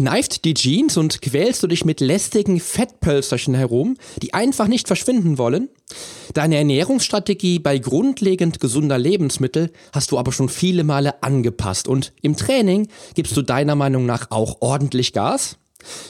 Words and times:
Kneift 0.00 0.46
die 0.46 0.54
Jeans 0.54 0.96
und 0.96 1.20
quälst 1.20 1.62
du 1.62 1.66
dich 1.66 1.84
mit 1.84 2.00
lästigen 2.00 2.58
Fettpölsterchen 2.58 3.52
herum, 3.52 3.98
die 4.22 4.32
einfach 4.32 4.66
nicht 4.66 4.86
verschwinden 4.86 5.36
wollen? 5.36 5.68
Deine 6.32 6.56
Ernährungsstrategie 6.56 7.58
bei 7.58 7.76
grundlegend 7.76 8.60
gesunder 8.60 8.96
Lebensmittel 8.96 9.70
hast 9.92 10.10
du 10.10 10.18
aber 10.18 10.32
schon 10.32 10.48
viele 10.48 10.84
Male 10.84 11.22
angepasst 11.22 11.86
und 11.86 12.14
im 12.22 12.34
Training 12.34 12.88
gibst 13.14 13.36
du 13.36 13.42
deiner 13.42 13.74
Meinung 13.74 14.06
nach 14.06 14.30
auch 14.30 14.62
ordentlich 14.62 15.12
Gas? 15.12 15.58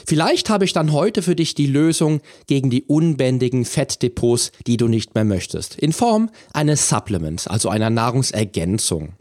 Vielleicht 0.05 0.49
habe 0.49 0.65
ich 0.65 0.73
dann 0.73 0.91
heute 0.91 1.21
für 1.21 1.35
dich 1.35 1.55
die 1.55 1.67
Lösung 1.67 2.21
gegen 2.47 2.69
die 2.69 2.83
unbändigen 2.83 3.65
Fettdepots, 3.65 4.51
die 4.67 4.77
du 4.77 4.87
nicht 4.87 5.15
mehr 5.15 5.25
möchtest, 5.25 5.75
in 5.75 5.93
Form 5.93 6.29
eines 6.53 6.89
Supplements, 6.89 7.47
also 7.47 7.69
einer 7.69 7.89
Nahrungsergänzung. 7.89 9.13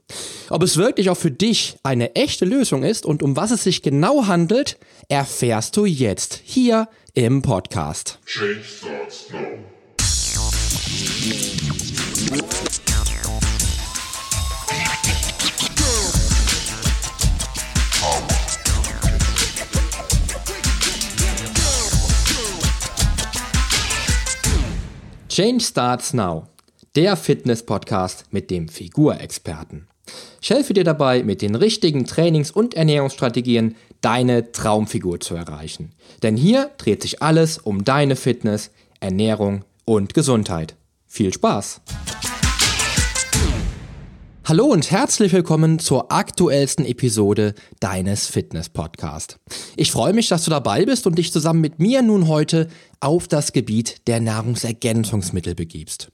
Ob 0.49 0.63
es 0.63 0.77
wirklich 0.77 1.11
auch 1.11 1.17
für 1.17 1.31
dich 1.31 1.77
eine 1.83 2.15
echte 2.15 2.45
Lösung 2.45 2.83
ist 2.83 3.07
und 3.07 3.23
um 3.23 3.37
was 3.37 3.51
es 3.51 3.65
sich 3.65 3.83
genau 3.83 4.27
handelt, 4.27 4.79
erfährst 5.09 5.77
du 5.77 5.87
jetzt 5.87 6.41
hier 6.45 6.89
im 7.15 7.43
Podcast. 7.43 8.19
Change 8.27 8.63
starts 8.63 9.27
now. 9.31 9.71
Change 25.41 25.65
Starts 25.65 26.13
Now, 26.13 26.49
der 26.97 27.17
Fitness-Podcast 27.17 28.27
mit 28.31 28.51
dem 28.51 28.69
Figurexperten. 28.69 29.89
Ich 30.39 30.51
helfe 30.51 30.75
dir 30.75 30.85
dabei, 30.85 31.23
mit 31.23 31.41
den 31.41 31.55
richtigen 31.55 32.05
Trainings- 32.05 32.51
und 32.51 32.75
Ernährungsstrategien 32.75 33.75
deine 34.03 34.53
Traumfigur 34.53 35.19
zu 35.19 35.35
erreichen. 35.37 35.95
Denn 36.23 36.37
hier 36.37 36.71
dreht 36.77 37.01
sich 37.01 37.23
alles 37.23 37.57
um 37.57 37.85
deine 37.85 38.17
Fitness, 38.17 38.71
Ernährung 39.01 39.65
und 39.87 40.13
Gesundheit. 40.13 40.77
Viel 41.07 41.33
Spaß! 41.33 41.81
Hallo 44.51 44.65
und 44.65 44.91
herzlich 44.91 45.33
willkommen 45.33 45.79
zur 45.79 46.11
aktuellsten 46.11 46.85
Episode 46.85 47.55
deines 47.79 48.27
Fitness 48.27 48.69
Podcast. 48.69 49.39
Ich 49.77 49.93
freue 49.93 50.13
mich, 50.13 50.29
dass 50.29 50.45
du 50.45 50.51
dabei 50.51 50.85
bist 50.85 51.07
und 51.07 51.17
dich 51.19 51.33
zusammen 51.33 51.61
mit 51.61 51.79
mir 51.79 52.03
nun 52.03 52.27
heute 52.27 52.67
auf 53.01 53.29
das 53.29 53.53
Gebiet 53.53 54.07
der 54.07 54.21
Nahrungsergänzungsmittel 54.21 55.55
begibst. 55.55 56.13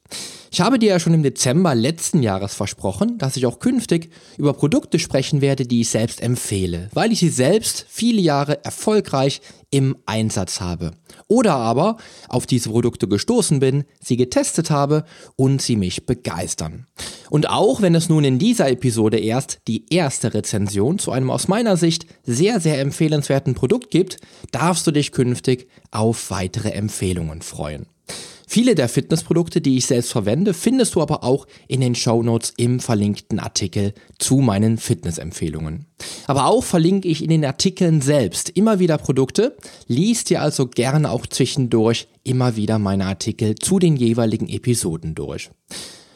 Ich 0.53 0.61
habe 0.61 0.79
dir 0.79 0.91
ja 0.91 1.01
schon 1.01 1.15
im 1.15 1.23
Dezember 1.23 1.75
letzten 1.75 2.23
Jahres 2.23 2.55
versprochen, 2.55 3.19
dass 3.19 3.37
ich 3.37 3.45
auch 3.45 3.59
künftig 3.59 4.11
über 4.39 4.53
Produkte 4.53 4.98
sprechen 4.98 5.41
werde, 5.41 5.67
die 5.67 5.83
ich 5.83 5.91
selbst 5.91 6.23
empfehle, 6.23 6.89
weil 6.95 7.12
ich 7.12 7.19
sie 7.19 7.29
selbst 7.29 7.84
viele 7.89 8.20
Jahre 8.20 8.64
erfolgreich 8.64 9.41
im 9.70 9.97
Einsatz 10.07 10.61
habe. 10.61 10.92
Oder 11.29 11.55
aber 11.55 11.97
auf 12.29 12.47
diese 12.47 12.70
Produkte 12.70 13.09
gestoßen 13.09 13.59
bin, 13.59 13.84
sie 14.01 14.17
getestet 14.17 14.70
habe 14.70 15.05
und 15.34 15.61
sie 15.61 15.77
mich 15.77 16.07
begeistern. 16.07 16.87
Und 17.31 17.51
auch 17.51 17.83
wenn 17.83 17.95
es 17.95 18.09
nun 18.09 18.25
in 18.25 18.39
dieser 18.39 18.70
Episode 18.70 19.19
erst 19.19 19.59
die 19.67 19.84
erste 19.92 20.34
Rezension 20.34 20.98
zu 20.98 21.11
einem 21.11 21.31
aus 21.31 21.48
meiner 21.48 21.77
Sicht 21.77 22.07
sehr, 22.23 22.61
sehr 22.61 22.81
empfehlenswerten 22.81 23.55
Produkt 23.55 23.91
gibt, 23.91 24.19
darfst 24.53 24.87
du 24.87 24.92
dich 24.92 25.11
künftig 25.11 25.69
auf 25.97 26.30
weitere 26.30 26.70
Empfehlungen 26.70 27.42
freuen. 27.42 27.86
Viele 28.48 28.77
der 28.77 28.89
Fitnessprodukte, 28.89 29.61
die 29.61 29.77
ich 29.77 29.86
selbst 29.86 30.12
verwende, 30.12 30.55
findest 30.55 30.94
du 30.94 31.02
aber 31.02 31.25
auch 31.25 31.48
in 31.66 31.80
den 31.80 31.97
Show 31.97 32.22
Notes 32.22 32.55
im 32.56 32.78
verlinkten 32.78 33.41
Artikel 33.41 33.92
zu 34.19 34.36
meinen 34.36 34.78
Fitnessempfehlungen. 34.78 35.86
Aber 36.28 36.47
auch 36.47 36.62
verlinke 36.62 37.08
ich 37.08 37.24
in 37.24 37.30
den 37.30 37.44
Artikeln 37.44 38.00
selbst 38.00 38.50
immer 38.50 38.78
wieder 38.78 38.98
Produkte. 38.98 39.56
Lies 39.89 40.22
dir 40.22 40.42
also 40.42 40.69
gerne 40.69 41.11
auch 41.11 41.27
zwischendurch 41.27 42.06
immer 42.22 42.55
wieder 42.55 42.78
meine 42.78 43.06
Artikel 43.06 43.56
zu 43.56 43.80
den 43.80 43.97
jeweiligen 43.97 44.48
Episoden 44.48 45.17
durch. 45.17 45.50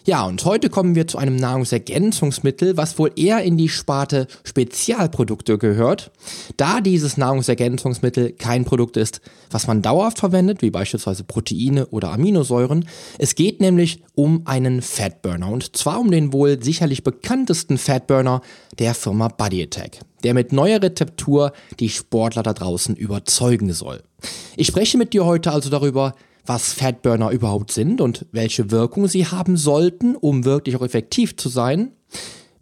Ja, 0.06 0.24
und 0.24 0.42
heute 0.46 0.70
kommen 0.70 0.94
wir 0.94 1.06
zu 1.06 1.18
einem 1.18 1.36
Nahrungsergänzungsmittel, 1.36 2.78
was 2.78 2.98
wohl 2.98 3.12
eher 3.16 3.42
in 3.42 3.58
die 3.58 3.68
Sparte 3.68 4.28
Spezialprodukte 4.44 5.58
gehört, 5.58 6.10
da 6.56 6.80
dieses 6.80 7.18
Nahrungsergänzungsmittel 7.18 8.32
kein 8.32 8.64
Produkt 8.64 8.96
ist, 8.96 9.20
was 9.50 9.66
man 9.66 9.82
dauerhaft 9.82 10.18
verwendet, 10.18 10.62
wie 10.62 10.70
beispielsweise 10.70 11.22
Proteine 11.24 11.86
oder 11.88 12.12
Aminosäuren. 12.12 12.86
Es 13.18 13.34
geht 13.34 13.60
nämlich 13.60 14.02
um 14.14 14.46
einen 14.46 14.80
Fatburner 14.80 15.50
und 15.50 15.76
zwar 15.76 16.00
um 16.00 16.10
den 16.10 16.32
wohl 16.32 16.62
sicherlich 16.62 17.04
bekanntesten 17.04 17.76
Fatburner 17.76 18.40
der 18.78 18.94
Firma 18.94 19.28
Body 19.28 19.62
Attack, 19.62 19.98
der 20.24 20.32
mit 20.32 20.50
neuer 20.50 20.82
Rezeptur 20.82 21.52
die 21.78 21.90
Sportler 21.90 22.42
da 22.42 22.54
draußen 22.54 22.96
überzeugen 22.96 23.74
soll. 23.74 24.02
Ich 24.56 24.68
spreche 24.68 24.96
mit 24.96 25.12
dir 25.12 25.26
heute 25.26 25.52
also 25.52 25.68
darüber, 25.68 26.14
was 26.46 26.72
Fatburner 26.72 27.30
überhaupt 27.30 27.72
sind 27.72 28.00
und 28.00 28.26
welche 28.32 28.70
Wirkung 28.70 29.08
sie 29.08 29.26
haben 29.26 29.56
sollten, 29.56 30.16
um 30.16 30.44
wirklich 30.44 30.76
auch 30.76 30.82
effektiv 30.82 31.36
zu 31.36 31.48
sein, 31.48 31.92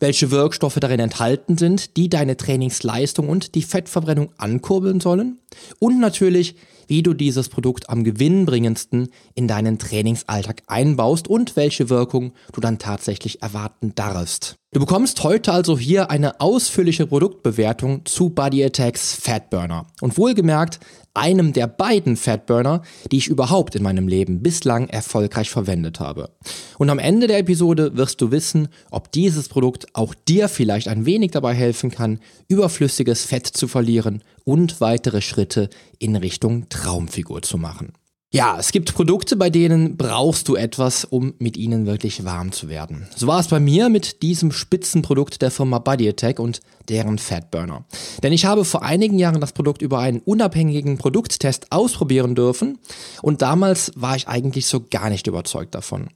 welche 0.00 0.30
Wirkstoffe 0.30 0.78
darin 0.80 1.00
enthalten 1.00 1.58
sind, 1.58 1.96
die 1.96 2.08
deine 2.08 2.36
Trainingsleistung 2.36 3.28
und 3.28 3.54
die 3.54 3.62
Fettverbrennung 3.62 4.30
ankurbeln 4.36 5.00
sollen 5.00 5.38
und 5.78 5.98
natürlich, 6.00 6.56
wie 6.86 7.02
du 7.02 7.14
dieses 7.14 7.48
Produkt 7.48 7.90
am 7.90 8.04
gewinnbringendsten 8.04 9.08
in 9.34 9.48
deinen 9.48 9.78
Trainingsalltag 9.78 10.62
einbaust 10.66 11.28
und 11.28 11.56
welche 11.56 11.90
Wirkung 11.90 12.32
du 12.52 12.60
dann 12.60 12.78
tatsächlich 12.78 13.42
erwarten 13.42 13.94
darfst. 13.94 14.57
Du 14.70 14.80
bekommst 14.80 15.24
heute 15.24 15.50
also 15.50 15.78
hier 15.78 16.10
eine 16.10 16.42
ausführliche 16.42 17.06
Produktbewertung 17.06 18.04
zu 18.04 18.28
Body 18.28 18.62
Attacks 18.62 19.14
Fatburner. 19.14 19.86
Und 20.02 20.18
wohlgemerkt 20.18 20.78
einem 21.14 21.54
der 21.54 21.66
beiden 21.66 22.18
Fatburner, 22.18 22.82
die 23.10 23.16
ich 23.16 23.28
überhaupt 23.28 23.76
in 23.76 23.82
meinem 23.82 24.08
Leben 24.08 24.42
bislang 24.42 24.90
erfolgreich 24.90 25.48
verwendet 25.48 26.00
habe. 26.00 26.36
Und 26.76 26.90
am 26.90 26.98
Ende 26.98 27.28
der 27.28 27.38
Episode 27.38 27.96
wirst 27.96 28.20
du 28.20 28.30
wissen, 28.30 28.68
ob 28.90 29.10
dieses 29.10 29.48
Produkt 29.48 29.86
auch 29.94 30.14
dir 30.14 30.50
vielleicht 30.50 30.88
ein 30.88 31.06
wenig 31.06 31.30
dabei 31.30 31.54
helfen 31.54 31.90
kann, 31.90 32.20
überflüssiges 32.48 33.24
Fett 33.24 33.46
zu 33.46 33.68
verlieren 33.68 34.22
und 34.44 34.82
weitere 34.82 35.22
Schritte 35.22 35.70
in 35.98 36.14
Richtung 36.14 36.68
Traumfigur 36.68 37.40
zu 37.40 37.56
machen. 37.56 37.94
Ja, 38.30 38.58
es 38.58 38.72
gibt 38.72 38.94
Produkte, 38.94 39.36
bei 39.36 39.48
denen 39.48 39.96
brauchst 39.96 40.48
du 40.48 40.54
etwas, 40.54 41.06
um 41.06 41.32
mit 41.38 41.56
ihnen 41.56 41.86
wirklich 41.86 42.26
warm 42.26 42.52
zu 42.52 42.68
werden. 42.68 43.08
So 43.16 43.26
war 43.26 43.40
es 43.40 43.48
bei 43.48 43.58
mir 43.58 43.88
mit 43.88 44.20
diesem 44.20 44.52
Spitzenprodukt 44.52 45.40
der 45.40 45.50
Firma 45.50 45.78
Body 45.78 46.06
Attack 46.06 46.38
und 46.38 46.60
deren 46.90 47.16
Fatburner. 47.16 47.86
Denn 48.22 48.34
ich 48.34 48.44
habe 48.44 48.66
vor 48.66 48.82
einigen 48.82 49.18
Jahren 49.18 49.40
das 49.40 49.52
Produkt 49.52 49.80
über 49.80 50.00
einen 50.00 50.20
unabhängigen 50.20 50.98
Produkttest 50.98 51.72
ausprobieren 51.72 52.34
dürfen 52.34 52.78
und 53.22 53.40
damals 53.40 53.92
war 53.96 54.14
ich 54.14 54.28
eigentlich 54.28 54.66
so 54.66 54.84
gar 54.90 55.08
nicht 55.08 55.26
überzeugt 55.26 55.74
davon. 55.74 56.08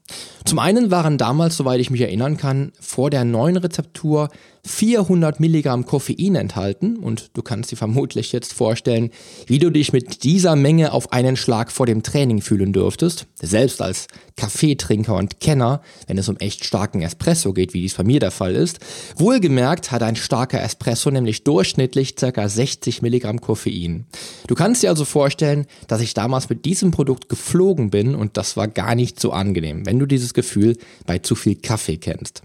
Zum 0.44 0.58
einen 0.58 0.90
waren 0.90 1.16
damals, 1.16 1.56
soweit 1.56 1.80
ich 1.80 1.90
mich 1.90 2.02
erinnern 2.02 2.36
kann, 2.36 2.72
vor 2.78 3.08
der 3.08 3.24
neuen 3.24 3.56
Rezeptur 3.56 4.28
400 4.64 5.40
Milligramm 5.40 5.86
Koffein 5.86 6.36
enthalten 6.36 6.96
und 6.96 7.30
du 7.34 7.42
kannst 7.42 7.72
dir 7.72 7.76
vermutlich 7.76 8.30
jetzt 8.30 8.52
vorstellen, 8.52 9.10
wie 9.46 9.58
du 9.58 9.70
dich 9.70 9.92
mit 9.92 10.22
dieser 10.22 10.54
Menge 10.54 10.92
auf 10.92 11.12
einen 11.12 11.36
Schlag 11.36 11.72
vor 11.72 11.86
dem 11.86 12.04
Training 12.04 12.40
fühlen 12.40 12.72
dürftest. 12.72 13.26
Selbst 13.40 13.82
als 13.82 14.06
Kaffeetrinker 14.36 15.16
und 15.16 15.40
Kenner, 15.40 15.82
wenn 16.06 16.16
es 16.16 16.28
um 16.28 16.36
echt 16.36 16.64
starken 16.64 17.02
Espresso 17.02 17.52
geht, 17.52 17.74
wie 17.74 17.80
dies 17.80 17.94
bei 17.94 18.04
mir 18.04 18.20
der 18.20 18.30
Fall 18.30 18.54
ist. 18.54 18.78
Wohlgemerkt 19.16 19.90
hat 19.90 20.04
ein 20.04 20.14
starker 20.14 20.62
Espresso 20.62 21.10
nämlich 21.10 21.42
durchschnittlich 21.42 22.14
ca. 22.14 22.48
60 22.48 23.02
Milligramm 23.02 23.40
Koffein. 23.40 24.06
Du 24.46 24.54
kannst 24.54 24.84
dir 24.84 24.90
also 24.90 25.04
vorstellen, 25.04 25.66
dass 25.88 26.00
ich 26.00 26.14
damals 26.14 26.48
mit 26.48 26.64
diesem 26.64 26.92
Produkt 26.92 27.28
geflogen 27.28 27.90
bin 27.90 28.14
und 28.14 28.36
das 28.36 28.56
war 28.56 28.68
gar 28.68 28.94
nicht 28.94 29.18
so 29.18 29.32
angenehm, 29.32 29.86
wenn 29.86 29.98
du 29.98 30.06
dieses 30.06 30.34
Gefühl 30.34 30.76
bei 31.04 31.18
zu 31.18 31.34
viel 31.34 31.56
Kaffee 31.56 31.96
kennst. 31.96 32.42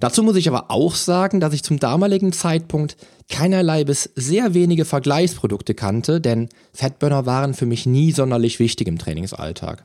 Dazu 0.00 0.22
muss 0.22 0.36
ich 0.36 0.48
aber 0.48 0.70
auch 0.70 0.94
sagen, 0.94 1.40
dass 1.40 1.52
ich 1.52 1.59
ich 1.60 1.64
zum 1.64 1.78
damaligen 1.78 2.32
Zeitpunkt 2.32 2.96
keinerlei 3.28 3.84
bis 3.84 4.10
sehr 4.16 4.54
wenige 4.54 4.84
Vergleichsprodukte 4.84 5.74
kannte, 5.74 6.20
denn 6.20 6.48
Fatburner 6.72 7.26
waren 7.26 7.54
für 7.54 7.66
mich 7.66 7.86
nie 7.86 8.10
sonderlich 8.10 8.58
wichtig 8.58 8.88
im 8.88 8.98
Trainingsalltag. 8.98 9.84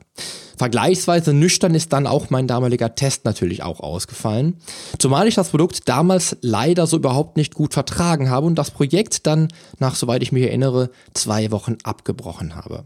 Vergleichsweise 0.56 1.32
nüchtern 1.34 1.74
ist 1.74 1.92
dann 1.92 2.06
auch 2.06 2.30
mein 2.30 2.48
damaliger 2.48 2.94
Test 2.94 3.24
natürlich 3.24 3.62
auch 3.62 3.80
ausgefallen, 3.80 4.56
zumal 4.98 5.28
ich 5.28 5.34
das 5.34 5.50
Produkt 5.50 5.88
damals 5.88 6.36
leider 6.40 6.86
so 6.86 6.96
überhaupt 6.96 7.36
nicht 7.36 7.54
gut 7.54 7.74
vertragen 7.74 8.30
habe 8.30 8.46
und 8.46 8.56
das 8.56 8.70
Projekt 8.70 9.26
dann 9.26 9.48
nach, 9.78 9.94
soweit 9.94 10.22
ich 10.22 10.32
mich 10.32 10.44
erinnere, 10.44 10.90
zwei 11.14 11.50
Wochen 11.50 11.76
abgebrochen 11.84 12.56
habe. 12.56 12.84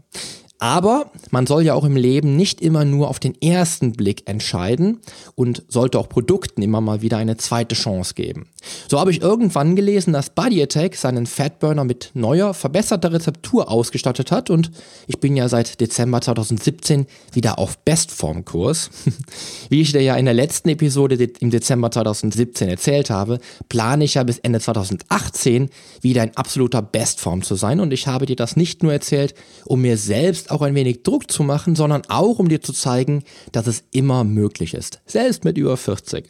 Aber 0.61 1.09
man 1.31 1.47
soll 1.47 1.63
ja 1.63 1.73
auch 1.73 1.85
im 1.85 1.95
Leben 1.95 2.37
nicht 2.37 2.61
immer 2.61 2.85
nur 2.85 3.09
auf 3.09 3.19
den 3.19 3.33
ersten 3.41 3.93
Blick 3.93 4.29
entscheiden 4.29 4.99
und 5.33 5.63
sollte 5.67 5.97
auch 5.97 6.07
Produkten 6.07 6.61
immer 6.61 6.81
mal 6.81 7.01
wieder 7.01 7.17
eine 7.17 7.35
zweite 7.35 7.73
Chance 7.73 8.13
geben. 8.13 8.45
So 8.87 8.99
habe 8.99 9.09
ich 9.09 9.23
irgendwann 9.23 9.75
gelesen, 9.75 10.13
dass 10.13 10.29
Body 10.29 10.61
Attack 10.61 10.95
seinen 10.95 11.25
Fatburner 11.25 11.83
mit 11.83 12.11
neuer, 12.13 12.53
verbesserter 12.53 13.11
Rezeptur 13.11 13.71
ausgestattet 13.71 14.31
hat 14.31 14.51
und 14.51 14.69
ich 15.07 15.19
bin 15.19 15.35
ja 15.35 15.49
seit 15.49 15.81
Dezember 15.81 16.21
2017 16.21 17.07
wieder 17.33 17.57
auf 17.57 17.79
Bestformkurs. 17.79 18.91
Wie 19.69 19.81
ich 19.81 19.93
dir 19.93 20.01
ja 20.01 20.15
in 20.15 20.25
der 20.25 20.35
letzten 20.35 20.69
Episode 20.69 21.15
im 21.39 21.49
Dezember 21.49 21.89
2017 21.89 22.69
erzählt 22.69 23.09
habe, 23.09 23.39
plane 23.67 24.03
ich 24.03 24.13
ja 24.13 24.21
bis 24.21 24.37
Ende 24.37 24.59
2018 24.59 25.71
wieder 26.01 26.23
in 26.23 26.37
absoluter 26.37 26.83
Bestform 26.83 27.41
zu 27.41 27.55
sein 27.55 27.79
und 27.79 27.91
ich 27.91 28.05
habe 28.05 28.27
dir 28.27 28.35
das 28.35 28.55
nicht 28.55 28.83
nur 28.83 28.93
erzählt, 28.93 29.33
um 29.65 29.81
mir 29.81 29.97
selbst 29.97 30.50
auch 30.51 30.61
ein 30.61 30.75
wenig 30.75 31.03
Druck 31.03 31.31
zu 31.31 31.43
machen, 31.43 31.75
sondern 31.75 32.03
auch 32.07 32.39
um 32.39 32.49
dir 32.49 32.61
zu 32.61 32.73
zeigen, 32.73 33.23
dass 33.51 33.67
es 33.67 33.83
immer 33.91 34.23
möglich 34.23 34.73
ist. 34.73 35.01
Selbst 35.05 35.43
mit 35.43 35.57
über 35.57 35.77
40. 35.77 36.25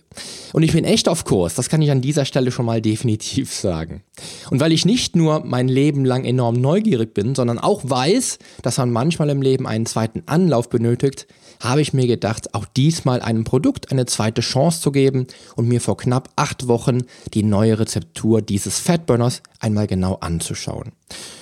Und 0.53 0.63
ich 0.63 0.73
bin 0.73 0.85
echt 0.85 1.09
auf 1.09 1.25
Kurs, 1.25 1.55
das 1.55 1.69
kann 1.69 1.81
ich 1.81 1.91
an 1.91 2.01
dieser 2.01 2.25
Stelle 2.25 2.51
schon 2.51 2.65
mal 2.65 2.81
definitiv 2.81 3.53
sagen. 3.53 4.03
Und 4.49 4.59
weil 4.59 4.71
ich 4.71 4.85
nicht 4.85 5.15
nur 5.15 5.43
mein 5.45 5.67
Leben 5.67 6.05
lang 6.05 6.25
enorm 6.25 6.55
neugierig 6.55 7.13
bin, 7.13 7.35
sondern 7.35 7.59
auch 7.59 7.81
weiß, 7.83 8.39
dass 8.61 8.77
man 8.77 8.91
manchmal 8.91 9.29
im 9.29 9.41
Leben 9.41 9.67
einen 9.67 9.85
zweiten 9.85 10.23
Anlauf 10.25 10.69
benötigt, 10.69 11.27
habe 11.59 11.81
ich 11.81 11.93
mir 11.93 12.07
gedacht, 12.07 12.53
auch 12.53 12.65
diesmal 12.65 13.21
einem 13.21 13.43
Produkt 13.43 13.91
eine 13.91 14.05
zweite 14.05 14.41
Chance 14.41 14.81
zu 14.81 14.91
geben 14.91 15.27
und 15.55 15.67
mir 15.67 15.79
vor 15.79 15.97
knapp 15.97 16.29
acht 16.35 16.67
Wochen 16.67 16.99
die 17.33 17.43
neue 17.43 17.79
Rezeptur 17.79 18.41
dieses 18.41 18.79
Fatburners 18.79 19.41
einmal 19.59 19.87
genau 19.87 20.15
anzuschauen. 20.15 20.91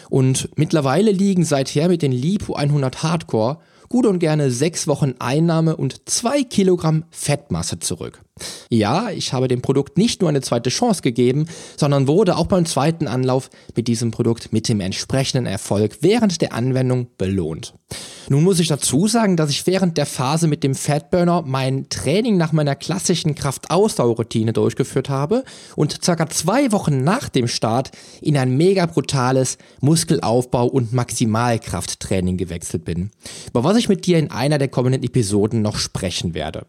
Und 0.09 0.49
mittlerweile 0.55 1.11
liegen 1.11 1.45
seither 1.45 1.87
mit 1.87 2.01
den 2.01 2.11
Lipo 2.11 2.55
100 2.55 3.03
Hardcore 3.03 3.59
gut 3.89 4.05
und 4.05 4.19
gerne 4.19 4.51
sechs 4.51 4.87
Wochen 4.87 5.15
Einnahme 5.19 5.75
und 5.75 6.09
zwei 6.09 6.43
Kilogramm 6.43 7.05
Fettmasse 7.09 7.79
zurück. 7.79 8.21
Ja, 8.69 9.09
ich 9.09 9.33
habe 9.33 9.47
dem 9.47 9.61
Produkt 9.61 9.97
nicht 9.97 10.21
nur 10.21 10.29
eine 10.29 10.41
zweite 10.41 10.69
Chance 10.69 11.01
gegeben, 11.01 11.47
sondern 11.77 12.07
wurde 12.07 12.37
auch 12.37 12.47
beim 12.47 12.65
zweiten 12.65 13.07
Anlauf 13.07 13.49
mit 13.75 13.87
diesem 13.87 14.11
Produkt 14.11 14.53
mit 14.53 14.67
dem 14.69 14.79
entsprechenden 14.79 15.45
Erfolg 15.45 15.97
während 16.01 16.41
der 16.41 16.53
Anwendung 16.53 17.07
belohnt. 17.17 17.73
Nun 18.31 18.43
muss 18.43 18.59
ich 18.59 18.67
dazu 18.67 19.07
sagen, 19.07 19.37
dass 19.37 19.49
ich 19.49 19.65
während 19.65 19.97
der 19.97 20.05
Phase 20.05 20.47
mit 20.47 20.63
dem 20.63 20.75
Fatburner 20.75 21.41
mein 21.41 21.89
Training 21.89 22.37
nach 22.37 22.51
meiner 22.51 22.75
klassischen 22.75 23.33
Kraftausdauerroutine 23.33 24.53
durchgeführt 24.53 25.09
habe 25.09 25.43
und 25.75 26.03
circa 26.03 26.29
zwei 26.29 26.71
Wochen 26.71 27.03
nach 27.03 27.29
dem 27.29 27.47
Start 27.47 27.89
in 28.21 28.37
ein 28.37 28.55
mega 28.55 28.85
brutales 28.85 29.57
Muskelaufbau- 29.81 30.69
und 30.69 30.93
Maximalkrafttraining 30.93 32.37
gewechselt 32.37 32.85
bin, 32.85 33.09
über 33.47 33.63
was 33.63 33.77
ich 33.77 33.89
mit 33.89 34.05
dir 34.05 34.19
in 34.19 34.29
einer 34.29 34.59
der 34.59 34.67
kommenden 34.67 35.01
Episoden 35.01 35.63
noch 35.63 35.77
sprechen 35.77 36.35
werde. 36.35 36.67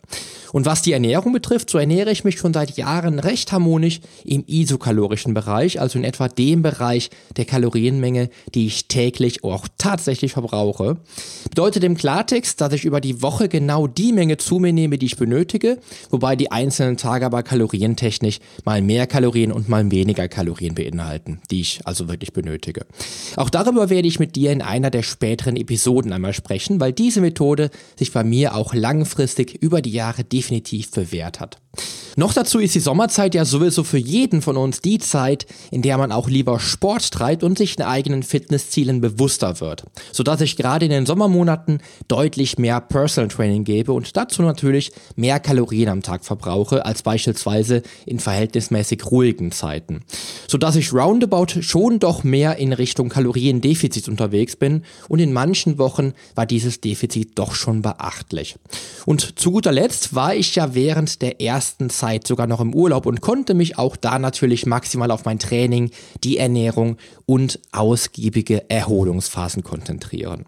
Und 0.52 0.64
was 0.64 0.80
die 0.80 0.92
Ernährung 0.92 1.34
betrifft, 1.34 1.59
so 1.68 1.78
ernähre 1.78 2.10
ich 2.10 2.24
mich 2.24 2.38
schon 2.38 2.54
seit 2.54 2.76
Jahren 2.76 3.18
recht 3.18 3.52
harmonisch 3.52 4.00
im 4.24 4.44
isokalorischen 4.46 5.34
Bereich, 5.34 5.80
also 5.80 5.98
in 5.98 6.04
etwa 6.04 6.28
dem 6.28 6.62
Bereich 6.62 7.10
der 7.36 7.44
Kalorienmenge, 7.44 8.30
die 8.54 8.66
ich 8.66 8.86
täglich 8.88 9.44
auch 9.44 9.66
tatsächlich 9.76 10.32
verbrauche. 10.32 10.96
Bedeutet 11.48 11.84
im 11.84 11.96
Klartext, 11.96 12.60
dass 12.60 12.72
ich 12.72 12.84
über 12.84 13.00
die 13.00 13.20
Woche 13.20 13.48
genau 13.48 13.86
die 13.86 14.12
Menge 14.12 14.36
zu 14.36 14.58
mir 14.58 14.72
nehme, 14.72 14.96
die 14.96 15.06
ich 15.06 15.16
benötige, 15.16 15.78
wobei 16.10 16.36
die 16.36 16.52
einzelnen 16.52 16.96
Tage 16.96 17.26
aber 17.26 17.42
kalorientechnisch 17.42 18.38
mal 18.64 18.80
mehr 18.80 19.06
Kalorien 19.06 19.52
und 19.52 19.68
mal 19.68 19.90
weniger 19.90 20.28
Kalorien 20.28 20.74
beinhalten, 20.74 21.40
die 21.50 21.60
ich 21.60 21.80
also 21.84 22.08
wirklich 22.08 22.32
benötige. 22.32 22.86
Auch 23.36 23.50
darüber 23.50 23.90
werde 23.90 24.08
ich 24.08 24.20
mit 24.20 24.36
dir 24.36 24.52
in 24.52 24.62
einer 24.62 24.90
der 24.90 25.02
späteren 25.02 25.56
Episoden 25.56 26.12
einmal 26.12 26.34
sprechen, 26.34 26.80
weil 26.80 26.92
diese 26.92 27.20
Methode 27.20 27.70
sich 27.96 28.12
bei 28.12 28.22
mir 28.22 28.54
auch 28.54 28.74
langfristig 28.74 29.60
über 29.60 29.82
die 29.82 29.90
Jahre 29.90 30.24
definitiv 30.24 30.90
bewährt 30.90 31.40
hat. 31.40 31.49
Noch 32.16 32.34
dazu 32.34 32.58
ist 32.58 32.74
die 32.74 32.80
Sommerzeit 32.80 33.34
ja 33.34 33.44
sowieso 33.44 33.84
für 33.84 33.96
jeden 33.96 34.42
von 34.42 34.56
uns 34.56 34.80
die 34.80 34.98
Zeit, 34.98 35.46
in 35.70 35.80
der 35.80 35.96
man 35.96 36.12
auch 36.12 36.28
lieber 36.28 36.58
Sport 36.58 37.12
treibt 37.12 37.44
und 37.44 37.56
sich 37.56 37.76
den 37.76 37.86
eigenen 37.86 38.22
Fitnesszielen 38.22 39.00
bewusster 39.00 39.60
wird, 39.60 39.84
sodass 40.12 40.40
ich 40.40 40.56
gerade 40.56 40.84
in 40.84 40.90
den 40.90 41.06
Sommermonaten 41.06 41.80
deutlich 42.08 42.58
mehr 42.58 42.80
Personal 42.80 43.28
Training 43.28 43.64
gebe 43.64 43.92
und 43.92 44.16
dazu 44.16 44.42
natürlich 44.42 44.92
mehr 45.16 45.38
Kalorien 45.40 45.88
am 45.88 46.02
Tag 46.02 46.24
verbrauche 46.24 46.84
als 46.84 47.02
beispielsweise 47.02 47.82
in 48.06 48.18
verhältnismäßig 48.18 49.06
ruhigen 49.06 49.52
Zeiten, 49.52 50.02
sodass 50.48 50.76
ich 50.76 50.92
roundabout 50.92 51.62
schon 51.62 52.00
doch 52.00 52.24
mehr 52.24 52.56
in 52.56 52.72
Richtung 52.72 53.08
Kaloriendefizit 53.08 54.08
unterwegs 54.08 54.56
bin 54.56 54.82
und 55.08 55.20
in 55.20 55.32
manchen 55.32 55.78
Wochen 55.78 56.12
war 56.34 56.44
dieses 56.44 56.80
Defizit 56.80 57.38
doch 57.38 57.54
schon 57.54 57.82
beachtlich. 57.82 58.56
Und 59.06 59.38
zu 59.38 59.52
guter 59.52 59.72
Letzt 59.72 60.14
war 60.14 60.34
ich 60.34 60.54
ja 60.56 60.74
während 60.74 61.22
der 61.22 61.39
ersten 61.40 61.90
Zeit 61.90 62.26
sogar 62.26 62.46
noch 62.46 62.60
im 62.60 62.74
Urlaub 62.74 63.06
und 63.06 63.20
konnte 63.20 63.54
mich 63.54 63.78
auch 63.78 63.96
da 63.96 64.18
natürlich 64.18 64.66
maximal 64.66 65.10
auf 65.10 65.24
mein 65.24 65.38
Training, 65.38 65.90
die 66.22 66.38
Ernährung 66.38 66.96
und 67.26 67.58
ausgiebige 67.72 68.70
Erholungsphasen 68.70 69.62
konzentrieren. 69.64 70.44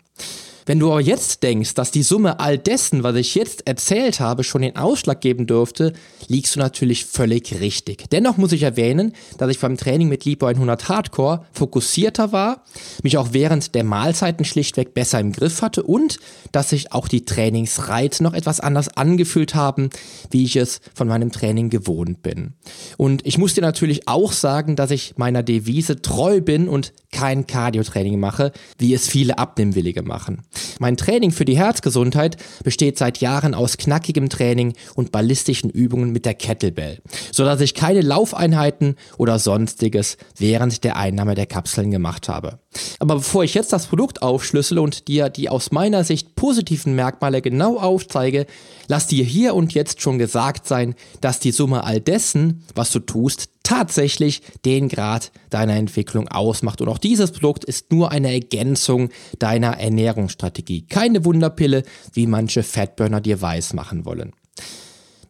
Wenn 0.67 0.79
du 0.79 0.91
aber 0.91 1.00
jetzt 1.00 1.43
denkst, 1.43 1.75
dass 1.75 1.91
die 1.91 2.03
Summe 2.03 2.38
all 2.38 2.59
dessen, 2.59 3.03
was 3.03 3.17
ich 3.17 3.35
jetzt 3.35 3.67
erzählt 3.67 4.20
habe, 4.20 4.44
schon 4.44 4.62
den 4.62 4.76
Ausschlag 4.76 5.20
geben 5.20 5.47
dürfte, 5.47 5.93
liegst 6.29 6.55
du 6.55 6.61
natürlich 6.61 7.05
völlig 7.05 7.61
richtig. 7.61 8.09
Dennoch 8.11 8.37
muss 8.37 8.53
ich 8.53 8.62
erwähnen, 8.62 9.12
dass 9.38 9.50
ich 9.50 9.59
beim 9.59 9.76
Training 9.76 10.09
mit 10.09 10.25
Lipo 10.25 10.47
100 10.47 10.88
Hardcore 10.88 11.44
fokussierter 11.53 12.32
war, 12.32 12.64
mich 13.03 13.19
auch 13.19 13.29
während 13.32 13.75
der 13.75 13.85
Mahlzeiten 13.85 14.44
schlichtweg 14.44 14.94
besser 14.94 15.19
im 15.20 15.32
Griff 15.32 15.62
hatte 15.62 15.82
und 15.82 16.19
dass 16.53 16.70
sich 16.70 16.93
auch 16.93 17.09
die 17.09 17.25
Trainingsreize 17.25 18.23
noch 18.23 18.35
etwas 18.35 18.61
anders 18.61 18.88
angefühlt 18.97 19.55
haben, 19.55 19.91
wie 20.31 20.44
ich 20.44 20.56
es 20.56 20.81
von 20.94 21.09
meinem 21.09 21.32
Training 21.32 21.70
gewohnt 21.70 22.23
bin. 22.23 22.53
Und 22.97 23.26
ich 23.26 23.38
muss 23.38 23.55
dir 23.55 23.62
natürlich 23.62 24.06
auch 24.06 24.32
sagen, 24.32 24.76
dass 24.76 24.91
ich 24.91 25.14
meiner 25.17 25.43
Devise 25.43 26.00
treu 26.03 26.41
bin 26.41 26.69
und 26.69 26.93
kein 27.12 27.47
Cardio-Training 27.47 28.19
mache, 28.19 28.53
wie 28.79 28.94
es 28.94 29.09
viele 29.09 29.38
Abnehmwillige 29.38 30.03
machen. 30.03 30.43
Mein 30.81 30.97
Training 30.97 31.31
für 31.31 31.44
die 31.44 31.56
Herzgesundheit 31.56 32.37
besteht 32.64 32.99
seit 32.99 33.19
Jahren 33.19 33.55
aus 33.55 33.76
knackigem 33.76 34.29
Training 34.29 34.75
und 34.94 35.12
ballistischen 35.12 35.70
Übungen 35.70 36.11
mit 36.11 36.26
der 36.26 36.35
Kettlebell, 36.35 37.00
sodass 37.31 37.61
ich 37.61 37.75
keine 37.75 38.00
Laufeinheiten 38.00 38.97
oder 39.19 39.38
sonstiges 39.38 40.17
während 40.37 40.82
der 40.82 40.97
Einnahme 40.97 41.35
der 41.35 41.47
Kapseln 41.47 41.91
gemacht 41.91 42.29
habe. 42.29 42.59
Aber 42.98 43.16
bevor 43.16 43.44
ich 43.44 43.54
jetzt 43.54 43.72
das 43.72 43.86
Produkt 43.86 44.22
aufschlüssele 44.22 44.80
und 44.80 45.08
dir 45.08 45.28
die 45.28 45.48
aus 45.48 45.72
meiner 45.72 46.04
Sicht 46.04 46.34
positiven 46.36 46.94
Merkmale 46.94 47.42
genau 47.42 47.78
aufzeige, 47.78 48.46
lass 48.88 49.06
dir 49.06 49.24
hier 49.24 49.54
und 49.54 49.74
jetzt 49.74 50.00
schon 50.00 50.19
gesagt 50.19 50.66
sein, 50.66 50.94
dass 51.20 51.40
die 51.40 51.52
Summe 51.52 51.84
all 51.84 52.00
dessen, 52.00 52.64
was 52.74 52.90
du 52.90 53.00
tust, 53.00 53.48
tatsächlich 53.62 54.42
den 54.64 54.88
Grad 54.88 55.32
deiner 55.50 55.76
Entwicklung 55.76 56.28
ausmacht. 56.28 56.80
Und 56.80 56.88
auch 56.88 56.98
dieses 56.98 57.32
Produkt 57.32 57.64
ist 57.64 57.92
nur 57.92 58.10
eine 58.10 58.32
Ergänzung 58.32 59.10
deiner 59.38 59.78
Ernährungsstrategie. 59.78 60.82
Keine 60.82 61.25
Wunderpille, 61.25 61.82
wie 62.12 62.26
manche 62.26 62.62
Fatburner 62.62 63.20
dir 63.20 63.40
weiß 63.40 63.75
machen 63.75 64.04
wollen. 64.04 64.32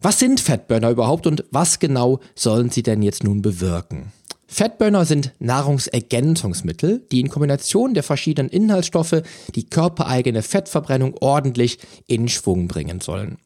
Was 0.01 0.19
sind 0.19 0.41
Fatburner 0.41 0.91
überhaupt 0.91 1.29
und 1.29 1.45
was 1.53 1.79
genau 1.79 2.19
sollen 2.35 2.71
sie 2.71 2.83
denn 2.83 3.03
jetzt 3.03 3.23
nun 3.23 3.41
bewirken? 3.41 4.13
Fatburner 4.53 5.07
sind 5.07 5.33
Nahrungsergänzungsmittel, 5.39 7.07
die 7.11 7.21
in 7.21 7.31
Kombination 7.31 7.95
der 7.95 8.03
verschiedenen 8.03 8.51
Inhaltsstoffe 8.51 9.23
die 9.55 9.65
körpereigene 9.65 10.43
Fettverbrennung 10.43 11.15
ordentlich 11.21 11.79
in 12.07 12.29
Schwung 12.29 12.69
bringen 12.69 13.01
sollen. 13.01 13.39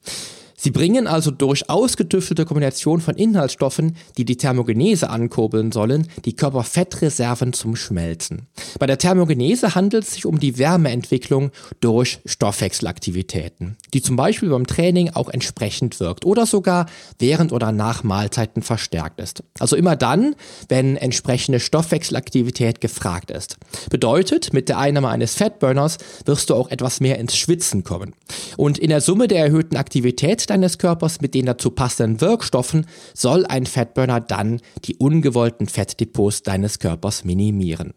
Sie 0.56 0.70
bringen 0.70 1.06
also 1.06 1.30
durch 1.30 1.68
ausgetüftelte 1.68 2.46
Kombination 2.46 3.00
von 3.00 3.14
Inhaltsstoffen, 3.14 3.96
die 4.16 4.25
die 4.25 4.36
Thermogenese 4.36 5.10
ankurbeln 5.10 5.70
sollen, 5.70 6.08
die 6.25 6.34
Körperfettreserven 6.34 7.52
zum 7.52 7.76
Schmelzen. 7.76 8.46
Bei 8.78 8.86
der 8.86 8.98
Thermogenese 8.98 9.75
handelt 9.75 10.04
es 10.04 10.14
sich 10.14 10.25
um 10.25 10.40
die 10.40 10.58
Wärmeentwicklung 10.58 11.50
durch 11.80 12.20
Stoffwechselaktivitäten, 12.25 13.76
die 13.92 14.00
zum 14.00 14.16
Beispiel 14.16 14.48
beim 14.48 14.66
Training 14.66 15.10
auch 15.10 15.28
entsprechend 15.28 16.00
wirkt 16.00 16.25
oder 16.25 16.46
sogar 16.46 16.86
während 17.18 17.52
oder 17.52 17.70
nach 17.70 18.02
Mahlzeiten 18.02 18.62
verstärkt 18.62 19.20
ist. 19.20 19.42
Also 19.58 19.76
immer 19.76 19.94
dann, 19.96 20.34
wenn 20.68 20.96
entsprechende 20.96 21.60
Stoffwechselaktivität 21.60 22.80
gefragt 22.80 23.30
ist. 23.30 23.58
Bedeutet, 23.90 24.52
mit 24.54 24.68
der 24.68 24.78
Einnahme 24.78 25.08
eines 25.08 25.34
Fatburners 25.34 25.98
wirst 26.25 26.48
du 26.48 26.54
auch 26.54 26.70
etwas 26.70 27.00
mehr 27.00 27.18
ins 27.18 27.36
Schwitzen 27.36 27.84
kommen. 27.84 28.14
Und 28.56 28.78
in 28.78 28.88
der 28.88 29.00
Summe 29.00 29.28
der 29.28 29.44
erhöhten 29.44 29.76
Aktivität 29.76 30.46
deines 30.47 30.79
Körpers 30.79 31.21
mit 31.21 31.35
den 31.35 31.47
dazu 31.47 31.71
passenden 31.71 32.21
Wirkstoffen 32.21 32.87
soll 33.15 33.47
ein 33.47 33.67
Fettburner 33.67 34.21
dann 34.21 34.61
die 34.85 34.97
ungewollten 34.97 35.69
Fettdepots 35.69 36.43
deines 36.43 36.79
Körpers 36.79 37.25
minimieren. 37.25 37.93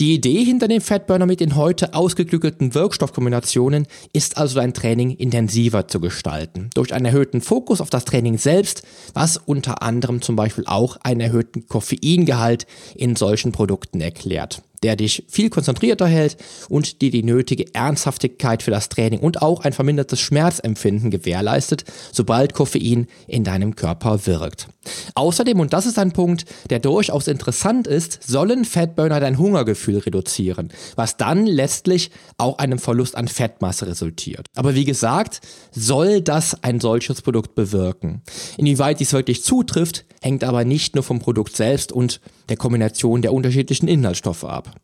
Die 0.00 0.14
Idee 0.14 0.44
hinter 0.44 0.68
dem 0.68 0.80
Fatburner 0.80 1.26
mit 1.26 1.40
den 1.40 1.56
heute 1.56 1.94
ausgeklügelten 1.94 2.74
Wirkstoffkombinationen 2.74 3.86
ist 4.12 4.36
also 4.36 4.56
dein 4.56 4.74
Training 4.74 5.10
intensiver 5.10 5.86
zu 5.88 6.00
gestalten. 6.00 6.70
Durch 6.74 6.94
einen 6.94 7.06
erhöhten 7.06 7.40
Fokus 7.40 7.80
auf 7.80 7.90
das 7.90 8.04
Training 8.04 8.38
selbst, 8.38 8.82
was 9.14 9.36
unter 9.36 9.82
anderem 9.82 10.22
zum 10.22 10.36
Beispiel 10.36 10.64
auch 10.66 10.96
einen 11.02 11.20
erhöhten 11.20 11.66
Koffeingehalt 11.68 12.66
in 12.94 13.16
solchen 13.16 13.52
Produkten 13.52 14.00
erklärt. 14.00 14.62
Der 14.82 14.96
dich 14.96 15.24
viel 15.28 15.50
konzentrierter 15.50 16.06
hält 16.06 16.36
und 16.68 17.00
dir 17.00 17.10
die 17.10 17.22
nötige 17.22 17.74
Ernsthaftigkeit 17.74 18.62
für 18.62 18.70
das 18.70 18.88
Training 18.88 19.20
und 19.20 19.42
auch 19.42 19.60
ein 19.60 19.72
vermindertes 19.72 20.20
Schmerzempfinden 20.20 21.10
gewährleistet, 21.10 21.84
sobald 22.12 22.54
Koffein 22.54 23.06
in 23.26 23.44
deinem 23.44 23.76
Körper 23.76 24.26
wirkt. 24.26 24.68
Außerdem, 25.14 25.60
und 25.60 25.72
das 25.72 25.86
ist 25.86 25.98
ein 25.98 26.12
Punkt, 26.12 26.44
der 26.70 26.80
durchaus 26.80 27.28
interessant 27.28 27.86
ist, 27.86 28.18
sollen 28.26 28.64
Fatburner 28.64 29.20
dein 29.20 29.38
Hungergefühl 29.38 29.98
reduzieren, 29.98 30.72
was 30.96 31.16
dann 31.16 31.46
letztlich 31.46 32.10
auch 32.38 32.58
einem 32.58 32.78
Verlust 32.78 33.16
an 33.16 33.28
Fettmasse 33.28 33.86
resultiert. 33.86 34.46
Aber 34.56 34.74
wie 34.74 34.84
gesagt, 34.84 35.40
soll 35.70 36.20
das 36.20 36.62
ein 36.64 36.80
solches 36.80 37.22
Produkt 37.22 37.54
bewirken? 37.54 38.22
Inwieweit 38.56 39.00
dies 39.00 39.12
wirklich 39.12 39.44
zutrifft, 39.44 40.04
hängt 40.20 40.44
aber 40.44 40.64
nicht 40.64 40.94
nur 40.94 41.04
vom 41.04 41.20
Produkt 41.20 41.56
selbst 41.56 41.92
und 41.92 42.20
der 42.48 42.56
Kombination 42.56 43.22
der 43.22 43.32
unterschiedlichen 43.32 43.88
Inhaltsstoffe 43.88 44.44
ab. 44.44 44.74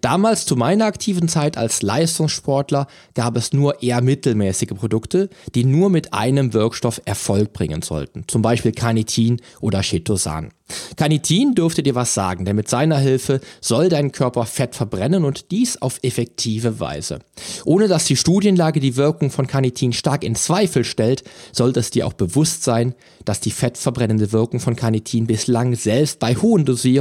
Damals 0.00 0.46
zu 0.46 0.56
meiner 0.56 0.86
aktiven 0.86 1.28
Zeit 1.28 1.58
als 1.58 1.82
Leistungssportler 1.82 2.86
gab 3.14 3.36
es 3.36 3.52
nur 3.52 3.82
eher 3.82 4.00
mittelmäßige 4.00 4.70
Produkte, 4.70 5.28
die 5.54 5.64
nur 5.64 5.90
mit 5.90 6.14
einem 6.14 6.54
Wirkstoff 6.54 7.02
Erfolg 7.04 7.52
bringen 7.52 7.82
sollten, 7.82 8.24
zum 8.26 8.40
Beispiel 8.40 8.72
Carnitin 8.72 9.40
oder 9.60 9.82
Chitosan. 9.82 10.50
Carnitin 10.96 11.54
dürfte 11.54 11.82
dir 11.82 11.94
was 11.94 12.14
sagen, 12.14 12.44
denn 12.44 12.56
mit 12.56 12.68
seiner 12.68 12.98
Hilfe 12.98 13.40
soll 13.60 13.88
dein 13.88 14.12
Körper 14.12 14.46
Fett 14.46 14.74
verbrennen 14.74 15.24
und 15.24 15.50
dies 15.50 15.80
auf 15.80 15.98
effektive 16.02 16.80
Weise. 16.80 17.20
Ohne 17.64 17.88
dass 17.88 18.04
die 18.04 18.16
Studienlage 18.16 18.80
die 18.80 18.96
Wirkung 18.96 19.30
von 19.30 19.46
Carnitin 19.46 19.92
stark 19.92 20.24
in 20.24 20.34
Zweifel 20.36 20.84
stellt, 20.84 21.24
sollte 21.52 21.80
es 21.80 21.90
dir 21.90 22.06
auch 22.06 22.12
bewusst 22.12 22.62
sein, 22.62 22.94
dass 23.24 23.40
die 23.40 23.50
fettverbrennende 23.50 24.32
Wirkung 24.32 24.60
von 24.60 24.76
Carnitin 24.76 25.26
bislang 25.26 25.74
selbst 25.74 26.18
bei 26.18 26.34
hohen 26.34 26.64
Dosierungen 26.64 26.99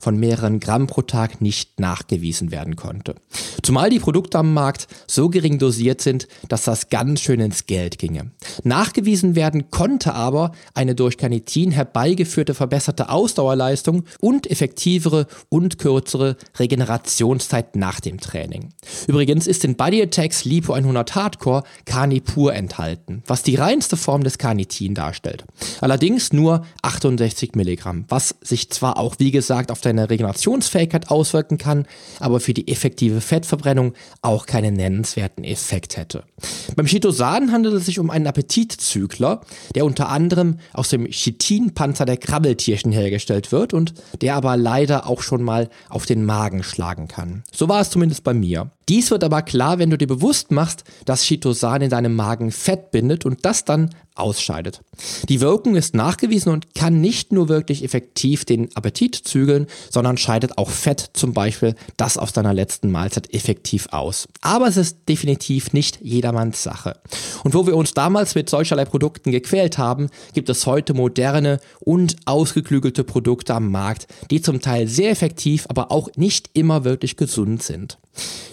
von 0.00 0.18
mehreren 0.18 0.60
Gramm 0.60 0.86
pro 0.86 1.02
Tag 1.02 1.40
nicht 1.40 1.80
nachgewiesen 1.80 2.50
werden 2.50 2.76
konnte. 2.76 3.16
Zumal 3.70 3.88
die 3.88 4.00
Produkte 4.00 4.36
am 4.36 4.52
Markt 4.52 4.88
so 5.06 5.28
gering 5.28 5.60
dosiert 5.60 6.00
sind, 6.00 6.26
dass 6.48 6.64
das 6.64 6.88
ganz 6.88 7.20
schön 7.20 7.38
ins 7.38 7.66
Geld 7.66 8.00
ginge. 8.00 8.32
Nachgewiesen 8.64 9.36
werden 9.36 9.70
konnte 9.70 10.12
aber 10.12 10.50
eine 10.74 10.96
durch 10.96 11.16
Carnitin 11.16 11.70
herbeigeführte 11.70 12.54
verbesserte 12.54 13.10
Ausdauerleistung 13.10 14.06
und 14.18 14.50
effektivere 14.50 15.28
und 15.50 15.78
kürzere 15.78 16.36
Regenerationszeit 16.58 17.76
nach 17.76 18.00
dem 18.00 18.18
Training. 18.18 18.70
Übrigens 19.06 19.46
ist 19.46 19.64
in 19.64 19.76
Body 19.76 20.02
Attacks 20.02 20.44
Lipo 20.44 20.72
100 20.72 21.14
Hardcore 21.14 21.62
Carnipur 21.84 22.52
enthalten, 22.52 23.22
was 23.28 23.44
die 23.44 23.54
reinste 23.54 23.96
Form 23.96 24.24
des 24.24 24.38
Carnitin 24.38 24.96
darstellt. 24.96 25.44
Allerdings 25.80 26.32
nur 26.32 26.66
68 26.82 27.54
Milligramm, 27.54 28.04
was 28.08 28.34
sich 28.40 28.68
zwar 28.70 28.96
auch 28.96 29.14
wie 29.18 29.30
gesagt 29.30 29.70
auf 29.70 29.80
deine 29.80 30.10
Regenerationsfähigkeit 30.10 31.08
auswirken 31.08 31.56
kann, 31.56 31.86
aber 32.18 32.40
für 32.40 32.52
die 32.52 32.66
effektive 32.66 33.20
Fettverbrennung 33.20 33.59
auch 34.22 34.46
keinen 34.46 34.74
nennenswerten 34.74 35.44
Effekt 35.44 35.96
hätte. 35.96 36.24
Beim 36.76 36.86
Chitosan 36.86 37.52
handelt 37.52 37.74
es 37.74 37.86
sich 37.86 37.98
um 37.98 38.10
einen 38.10 38.26
Appetitzügler, 38.26 39.40
der 39.74 39.84
unter 39.84 40.08
anderem 40.08 40.58
aus 40.72 40.88
dem 40.88 41.06
Chitinpanzer 41.06 42.04
der 42.04 42.16
Krabbeltierchen 42.16 42.92
hergestellt 42.92 43.52
wird 43.52 43.74
und 43.74 43.94
der 44.20 44.36
aber 44.36 44.56
leider 44.56 45.06
auch 45.06 45.22
schon 45.22 45.42
mal 45.42 45.68
auf 45.88 46.06
den 46.06 46.24
Magen 46.24 46.62
schlagen 46.62 47.08
kann. 47.08 47.42
So 47.52 47.68
war 47.68 47.80
es 47.80 47.90
zumindest 47.90 48.24
bei 48.24 48.34
mir. 48.34 48.70
Dies 48.88 49.10
wird 49.10 49.22
aber 49.22 49.42
klar, 49.42 49.78
wenn 49.78 49.90
du 49.90 49.96
dir 49.96 50.08
bewusst 50.08 50.50
machst, 50.50 50.82
dass 51.04 51.22
Chitosan 51.22 51.82
in 51.82 51.90
deinem 51.90 52.16
Magen 52.16 52.50
Fett 52.50 52.90
bindet 52.90 53.24
und 53.24 53.44
das 53.44 53.64
dann 53.64 53.90
ausscheidet. 54.14 54.82
Die 55.28 55.40
Wirkung 55.40 55.76
ist 55.76 55.94
nachgewiesen 55.94 56.52
und 56.52 56.74
kann 56.74 57.00
nicht 57.00 57.32
nur 57.32 57.48
wirklich 57.48 57.84
effektiv 57.84 58.44
den 58.44 58.74
Appetit 58.76 59.14
zügeln, 59.14 59.66
sondern 59.90 60.16
scheidet 60.16 60.58
auch 60.58 60.70
Fett 60.70 61.10
zum 61.14 61.32
Beispiel 61.32 61.74
das 61.96 62.18
aus 62.18 62.32
deiner 62.32 62.54
letzten 62.54 62.90
Mahlzeit 62.90 63.32
effektiv 63.32 63.88
aus. 63.92 64.28
Aber 64.40 64.68
es 64.68 64.76
ist 64.76 64.98
definitiv 65.08 65.72
nicht 65.72 66.00
jedermanns 66.02 66.62
Sache. 66.62 66.98
Und 67.44 67.54
wo 67.54 67.66
wir 67.66 67.76
uns 67.76 67.94
damals 67.94 68.34
mit 68.34 68.50
solcherlei 68.50 68.84
Produkten 68.84 69.32
gequält 69.32 69.78
haben, 69.78 70.08
gibt 70.34 70.48
es 70.48 70.66
heute 70.66 70.94
moderne 70.94 71.60
und 71.80 72.16
ausgeklügelte 72.26 73.04
Produkte 73.04 73.54
am 73.54 73.70
Markt, 73.70 74.06
die 74.30 74.42
zum 74.42 74.60
Teil 74.60 74.86
sehr 74.86 75.10
effektiv, 75.10 75.66
aber 75.68 75.90
auch 75.90 76.10
nicht 76.16 76.50
immer 76.52 76.84
wirklich 76.84 77.16
gesund 77.16 77.62
sind. 77.62 77.98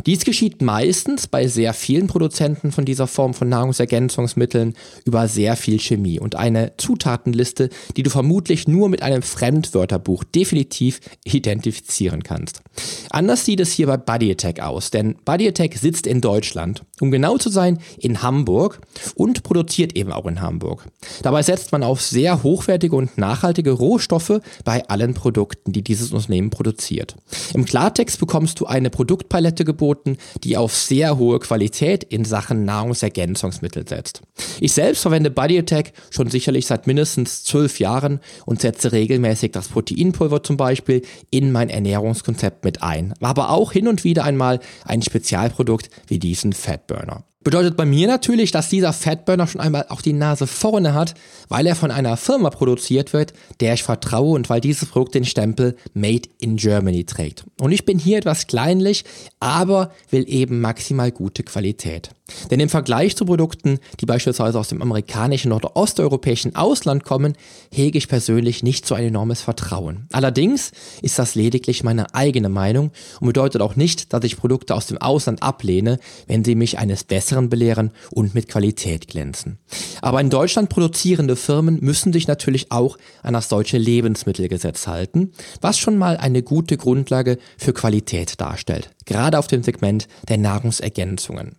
Dies 0.05 0.23
geschieht 0.23 0.61
meistens 0.61 1.27
bei 1.27 1.47
sehr 1.47 1.73
vielen 1.73 2.07
Produzenten 2.07 2.71
von 2.71 2.85
dieser 2.85 3.07
Form 3.07 3.33
von 3.33 3.49
Nahrungsergänzungsmitteln 3.49 4.73
über 5.03 5.27
sehr 5.27 5.57
viel 5.57 5.79
Chemie 5.79 6.17
und 6.17 6.35
eine 6.35 6.71
Zutatenliste, 6.77 7.69
die 7.97 8.03
du 8.03 8.09
vermutlich 8.09 8.69
nur 8.69 8.87
mit 8.87 9.01
einem 9.01 9.21
Fremdwörterbuch 9.21 10.23
definitiv 10.23 11.01
identifizieren 11.25 12.23
kannst. 12.23 12.61
Anders 13.09 13.43
sieht 13.43 13.59
es 13.59 13.73
hier 13.73 13.87
bei 13.87 13.97
Body 13.97 14.31
Attack 14.31 14.61
aus, 14.61 14.91
denn 14.91 15.15
Body 15.25 15.47
Attack 15.49 15.75
sitzt 15.75 16.07
in 16.07 16.21
Deutschland, 16.21 16.85
um 17.01 17.11
genau 17.11 17.37
zu 17.37 17.49
sein 17.49 17.79
in 17.99 18.21
Hamburg 18.21 18.79
und 19.15 19.43
produziert 19.43 19.97
eben 19.97 20.13
auch 20.13 20.25
in 20.25 20.39
Hamburg. 20.39 20.85
Dabei 21.21 21.43
setzt 21.43 21.73
man 21.73 21.83
auf 21.83 22.01
sehr 22.01 22.43
hochwertige 22.43 22.95
und 22.95 23.17
nachhaltige 23.17 23.71
Rohstoffe 23.71 24.39
bei 24.63 24.87
allen 24.87 25.13
Produkten, 25.13 25.73
die 25.73 25.81
dieses 25.81 26.13
Unternehmen 26.13 26.49
produziert. 26.49 27.15
Im 27.53 27.65
Klartext 27.65 28.19
bekommst 28.19 28.61
du 28.61 28.67
eine 28.67 28.89
Produktpalette 28.89 29.56
geboten, 29.65 30.17
die 30.43 30.57
auf 30.57 30.75
sehr 30.75 31.17
hohe 31.17 31.39
Qualität 31.39 32.03
in 32.03 32.25
Sachen 32.25 32.65
Nahrungsergänzungsmittel 32.65 33.87
setzt. 33.87 34.21
Ich 34.59 34.73
selbst 34.73 35.01
verwende 35.01 35.31
Body 35.31 35.57
Attack 35.59 35.93
schon 36.09 36.29
sicherlich 36.29 36.67
seit 36.67 36.87
mindestens 36.87 37.43
zwölf 37.43 37.79
Jahren 37.79 38.19
und 38.45 38.61
setze 38.61 38.91
regelmäßig 38.91 39.51
das 39.51 39.69
Proteinpulver 39.69 40.43
zum 40.43 40.57
Beispiel 40.57 41.01
in 41.29 41.51
mein 41.51 41.69
Ernährungskonzept 41.69 42.63
mit 42.63 42.83
ein, 42.83 43.13
aber 43.21 43.49
auch 43.51 43.71
hin 43.71 43.87
und 43.87 44.03
wieder 44.03 44.23
einmal 44.23 44.59
ein 44.85 45.01
Spezialprodukt 45.01 45.89
wie 46.07 46.19
diesen 46.19 46.53
Fatburner. 46.53 47.23
Bedeutet 47.47 47.77
bei 47.77 47.85
mir 47.85 48.09
natürlich, 48.09 48.51
dass 48.51 48.67
dieser 48.67 48.91
Fatburner 48.91 49.47
schon 49.47 49.61
einmal 49.61 49.85
auch 49.87 50.01
die 50.01 50.11
Nase 50.11 50.47
vorne 50.47 50.93
hat, 50.93 51.13
weil 51.47 51.65
er 51.65 51.77
von 51.77 51.91
einer 51.91 52.17
Firma 52.17 52.49
produziert 52.49 53.13
wird, 53.13 53.31
der 53.61 53.73
ich 53.73 53.83
vertraue 53.83 54.35
und 54.35 54.49
weil 54.49 54.59
dieses 54.59 54.89
Produkt 54.89 55.15
den 55.15 55.23
Stempel 55.23 55.77
Made 55.93 56.27
in 56.39 56.57
Germany 56.57 57.05
trägt. 57.05 57.45
Und 57.61 57.71
ich 57.71 57.85
bin 57.85 57.99
hier 57.99 58.17
etwas 58.17 58.47
kleinlich, 58.47 59.05
aber 59.39 59.93
will 60.09 60.25
eben 60.27 60.59
maximal 60.59 61.09
gute 61.09 61.43
Qualität. 61.43 62.09
Denn 62.51 62.59
im 62.59 62.69
Vergleich 62.69 63.15
zu 63.15 63.25
Produkten, 63.25 63.79
die 63.99 64.05
beispielsweise 64.05 64.59
aus 64.59 64.67
dem 64.67 64.81
amerikanischen 64.81 65.51
oder 65.51 65.75
osteuropäischen 65.75 66.55
Ausland 66.55 67.03
kommen, 67.03 67.33
hege 67.73 67.97
ich 67.97 68.07
persönlich 68.07 68.63
nicht 68.63 68.85
so 68.85 68.95
ein 68.95 69.05
enormes 69.05 69.41
Vertrauen. 69.41 70.07
Allerdings 70.11 70.71
ist 71.01 71.19
das 71.19 71.35
lediglich 71.35 71.83
meine 71.83 72.13
eigene 72.13 72.49
Meinung 72.49 72.91
und 73.19 73.27
bedeutet 73.27 73.61
auch 73.61 73.75
nicht, 73.75 74.13
dass 74.13 74.23
ich 74.23 74.37
Produkte 74.37 74.75
aus 74.75 74.87
dem 74.87 74.97
Ausland 74.97 75.41
ablehne, 75.41 75.99
wenn 76.27 76.43
sie 76.43 76.55
mich 76.55 76.79
eines 76.79 77.03
Besseren 77.03 77.49
belehren 77.49 77.91
und 78.11 78.35
mit 78.35 78.49
Qualität 78.49 79.07
glänzen. 79.07 79.57
Aber 80.01 80.19
in 80.19 80.29
Deutschland 80.29 80.69
produzierende 80.69 81.35
Firmen 81.35 81.79
müssen 81.81 82.11
sich 82.13 82.27
natürlich 82.27 82.71
auch 82.71 82.97
an 83.23 83.33
das 83.33 83.47
deutsche 83.47 83.77
Lebensmittelgesetz 83.77 84.87
halten, 84.87 85.31
was 85.61 85.79
schon 85.79 85.97
mal 85.97 86.17
eine 86.17 86.43
gute 86.43 86.77
Grundlage 86.77 87.37
für 87.57 87.73
Qualität 87.73 88.39
darstellt, 88.41 88.89
gerade 89.05 89.39
auf 89.39 89.47
dem 89.47 89.63
Segment 89.63 90.07
der 90.27 90.37
Nahrungsergänzungen. 90.37 91.55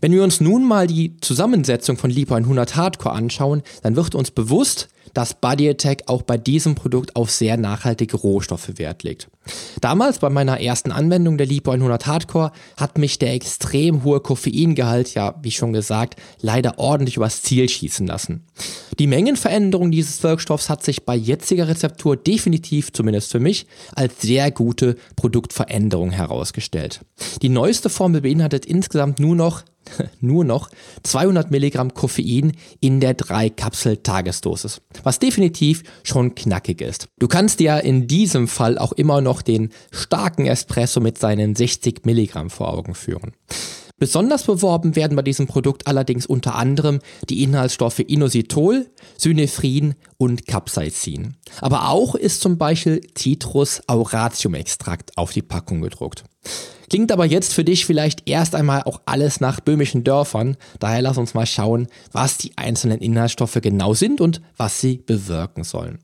Wenn 0.00 0.12
wir 0.12 0.22
uns 0.22 0.40
nun 0.40 0.66
mal 0.66 0.86
die 0.86 1.16
Zusammensetzung 1.20 1.96
von 1.96 2.10
Lipo 2.10 2.34
100 2.34 2.76
Hardcore 2.76 3.14
anschauen, 3.14 3.62
dann 3.82 3.96
wird 3.96 4.14
uns 4.14 4.30
bewusst, 4.30 4.88
dass 5.14 5.34
Body 5.34 5.68
Attack 5.68 6.04
auch 6.06 6.22
bei 6.22 6.38
diesem 6.38 6.74
Produkt 6.74 7.16
auf 7.16 7.30
sehr 7.30 7.56
nachhaltige 7.56 8.16
Rohstoffe 8.16 8.78
Wert 8.78 9.02
legt. 9.02 9.28
Damals 9.80 10.18
bei 10.18 10.30
meiner 10.30 10.60
ersten 10.60 10.92
Anwendung 10.92 11.38
der 11.38 11.46
Lipo 11.46 11.70
100 11.70 12.06
Hardcore 12.06 12.52
hat 12.76 12.98
mich 12.98 13.18
der 13.18 13.32
extrem 13.32 14.04
hohe 14.04 14.20
Koffeingehalt, 14.20 15.14
ja 15.14 15.34
wie 15.42 15.50
schon 15.50 15.72
gesagt, 15.72 16.20
leider 16.40 16.78
ordentlich 16.78 17.16
übers 17.16 17.42
Ziel 17.42 17.68
schießen 17.68 18.06
lassen. 18.06 18.44
Die 18.98 19.06
Mengenveränderung 19.06 19.90
dieses 19.90 20.22
Wirkstoffs 20.22 20.68
hat 20.68 20.82
sich 20.84 21.04
bei 21.04 21.16
jetziger 21.16 21.68
Rezeptur 21.68 22.16
definitiv, 22.16 22.92
zumindest 22.92 23.32
für 23.32 23.40
mich, 23.40 23.66
als 23.94 24.20
sehr 24.20 24.50
gute 24.50 24.96
Produktveränderung 25.16 26.10
herausgestellt. 26.10 27.00
Die 27.40 27.48
neueste 27.48 27.88
Formel 27.88 28.20
beinhaltet 28.20 28.66
insgesamt 28.66 29.18
nur 29.18 29.34
noch 29.34 29.62
nur 30.20 30.44
noch 30.44 30.70
200 31.02 31.50
Milligramm 31.50 31.94
Koffein 31.94 32.52
in 32.80 33.00
der 33.00 33.16
3-Kapsel-Tagesdosis, 33.16 34.80
was 35.02 35.18
definitiv 35.18 35.82
schon 36.02 36.34
knackig 36.34 36.80
ist. 36.80 37.08
Du 37.18 37.28
kannst 37.28 37.60
dir 37.60 37.80
in 37.80 38.06
diesem 38.06 38.48
Fall 38.48 38.78
auch 38.78 38.92
immer 38.92 39.20
noch 39.20 39.42
den 39.42 39.70
starken 39.90 40.46
Espresso 40.46 41.00
mit 41.00 41.18
seinen 41.18 41.54
60 41.54 42.04
Milligramm 42.04 42.50
vor 42.50 42.72
Augen 42.72 42.94
führen. 42.94 43.32
Besonders 44.00 44.44
beworben 44.44 44.96
werden 44.96 45.14
bei 45.14 45.22
diesem 45.22 45.46
Produkt 45.46 45.86
allerdings 45.86 46.24
unter 46.24 46.54
anderem 46.54 47.00
die 47.28 47.42
Inhaltsstoffe 47.42 47.98
Inositol, 47.98 48.86
Synephrin 49.18 49.94
und 50.16 50.46
Capsaicin. 50.46 51.36
Aber 51.60 51.90
auch 51.90 52.14
ist 52.14 52.40
zum 52.40 52.56
Beispiel 52.56 53.02
Citrus 53.16 53.82
Auratium 53.88 54.54
Extrakt 54.54 55.18
auf 55.18 55.32
die 55.32 55.42
Packung 55.42 55.82
gedruckt. 55.82 56.24
Klingt 56.90 57.12
aber 57.12 57.24
jetzt 57.24 57.54
für 57.54 57.62
dich 57.62 57.86
vielleicht 57.86 58.28
erst 58.28 58.56
einmal 58.56 58.82
auch 58.82 59.00
alles 59.06 59.40
nach 59.40 59.60
böhmischen 59.60 60.02
Dörfern. 60.02 60.56
Daher 60.80 61.02
lass 61.02 61.18
uns 61.18 61.34
mal 61.34 61.46
schauen, 61.46 61.86
was 62.10 62.36
die 62.36 62.50
einzelnen 62.56 62.98
Inhaltsstoffe 62.98 63.60
genau 63.62 63.94
sind 63.94 64.20
und 64.20 64.42
was 64.56 64.80
sie 64.80 64.96
bewirken 64.96 65.62
sollen. 65.62 66.00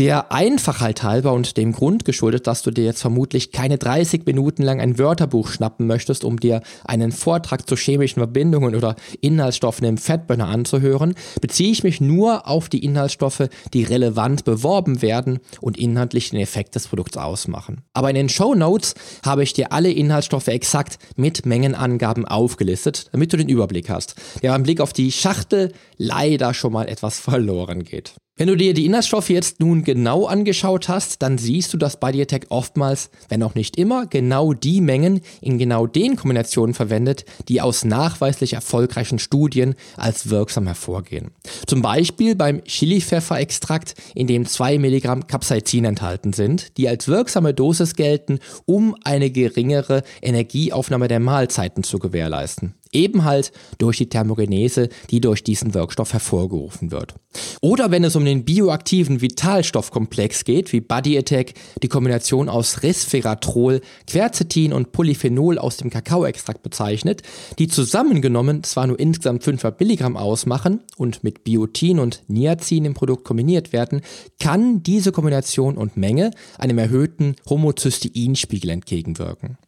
Der 0.00 0.32
Einfachheit 0.32 1.02
halber 1.02 1.34
und 1.34 1.58
dem 1.58 1.72
Grund 1.72 2.06
geschuldet, 2.06 2.46
dass 2.46 2.62
du 2.62 2.70
dir 2.70 2.84
jetzt 2.84 3.02
vermutlich 3.02 3.52
keine 3.52 3.76
30 3.76 4.24
Minuten 4.24 4.62
lang 4.62 4.80
ein 4.80 4.98
Wörterbuch 4.98 5.48
schnappen 5.48 5.86
möchtest, 5.86 6.24
um 6.24 6.40
dir 6.40 6.62
einen 6.86 7.12
Vortrag 7.12 7.68
zu 7.68 7.76
chemischen 7.76 8.20
Verbindungen 8.20 8.74
oder 8.74 8.96
Inhaltsstoffen 9.20 9.86
im 9.86 9.98
Fettburner 9.98 10.48
anzuhören, 10.48 11.14
beziehe 11.42 11.70
ich 11.70 11.84
mich 11.84 12.00
nur 12.00 12.48
auf 12.48 12.70
die 12.70 12.82
Inhaltsstoffe, 12.82 13.48
die 13.74 13.82
relevant 13.82 14.44
beworben 14.44 15.02
werden 15.02 15.38
und 15.60 15.76
inhaltlich 15.76 16.30
den 16.30 16.40
Effekt 16.40 16.76
des 16.76 16.88
Produkts 16.88 17.18
ausmachen. 17.18 17.82
Aber 17.92 18.08
in 18.08 18.14
den 18.14 18.30
Show 18.30 18.54
Notes 18.54 18.94
habe 19.22 19.42
ich 19.42 19.52
dir 19.52 19.70
alle 19.70 19.90
Inhaltsstoffe 19.90 20.19
exakt 20.52 20.98
mit 21.16 21.46
Mengenangaben 21.46 22.24
aufgelistet, 22.24 23.06
damit 23.12 23.32
du 23.32 23.36
den 23.36 23.48
Überblick 23.48 23.88
hast, 23.90 24.14
der 24.42 24.52
beim 24.52 24.62
Blick 24.62 24.80
auf 24.80 24.92
die 24.92 25.12
Schachtel 25.12 25.72
leider 25.96 26.54
schon 26.54 26.72
mal 26.72 26.88
etwas 26.88 27.18
verloren 27.20 27.84
geht. 27.84 28.14
Wenn 28.40 28.48
du 28.48 28.56
dir 28.56 28.72
die 28.72 28.86
Inhaltsstoffe 28.86 29.28
jetzt 29.28 29.60
nun 29.60 29.84
genau 29.84 30.24
angeschaut 30.24 30.88
hast, 30.88 31.20
dann 31.20 31.36
siehst 31.36 31.74
du, 31.74 31.76
dass 31.76 32.00
Bodytech 32.00 32.46
oftmals, 32.48 33.10
wenn 33.28 33.42
auch 33.42 33.54
nicht 33.54 33.76
immer, 33.76 34.06
genau 34.06 34.54
die 34.54 34.80
Mengen 34.80 35.20
in 35.42 35.58
genau 35.58 35.86
den 35.86 36.16
Kombinationen 36.16 36.72
verwendet, 36.72 37.26
die 37.48 37.60
aus 37.60 37.84
nachweislich 37.84 38.54
erfolgreichen 38.54 39.18
Studien 39.18 39.74
als 39.98 40.30
wirksam 40.30 40.64
hervorgehen. 40.64 41.32
Zum 41.66 41.82
Beispiel 41.82 42.34
beim 42.34 42.64
Chilipfefferextrakt, 42.64 43.92
in 44.14 44.26
dem 44.26 44.46
2 44.46 44.78
Milligramm 44.78 45.26
Capsaicin 45.26 45.84
enthalten 45.84 46.32
sind, 46.32 46.78
die 46.78 46.88
als 46.88 47.08
wirksame 47.08 47.52
Dosis 47.52 47.94
gelten, 47.94 48.38
um 48.64 48.96
eine 49.04 49.30
geringere 49.30 50.02
Energieaufnahme 50.22 51.08
der 51.08 51.20
Mahlzeiten 51.20 51.82
zu 51.82 51.98
gewährleisten. 51.98 52.74
Eben 52.92 53.24
halt 53.24 53.52
durch 53.78 53.98
die 53.98 54.08
Thermogenese, 54.08 54.88
die 55.10 55.20
durch 55.20 55.44
diesen 55.44 55.74
Wirkstoff 55.74 56.12
hervorgerufen 56.12 56.90
wird. 56.90 57.14
Oder 57.60 57.90
wenn 57.90 58.04
es 58.04 58.16
um 58.16 58.24
den 58.24 58.44
bioaktiven 58.44 59.20
Vitalstoffkomplex 59.20 60.44
geht, 60.44 60.72
wie 60.72 60.80
Body 60.80 61.16
Attack, 61.16 61.54
die 61.82 61.88
Kombination 61.88 62.48
aus 62.48 62.82
Resveratrol, 62.82 63.80
Quercetin 64.06 64.72
und 64.72 64.92
Polyphenol 64.92 65.58
aus 65.58 65.76
dem 65.76 65.90
Kakaoextrakt 65.90 66.62
bezeichnet, 66.62 67.22
die 67.58 67.68
zusammengenommen 67.68 68.64
zwar 68.64 68.86
nur 68.86 68.98
insgesamt 68.98 69.44
500 69.44 69.78
Milligramm 69.78 70.16
ausmachen 70.16 70.80
und 70.96 71.22
mit 71.22 71.44
Biotin 71.44 72.00
und 72.00 72.24
Niacin 72.28 72.84
im 72.84 72.94
Produkt 72.94 73.24
kombiniert 73.24 73.72
werden, 73.72 74.00
kann 74.40 74.82
diese 74.82 75.12
Kombination 75.12 75.76
und 75.76 75.96
Menge 75.96 76.32
einem 76.58 76.78
erhöhten 76.78 77.36
Homozysteinspiegel 77.48 78.70
entgegenwirken. 78.70 79.58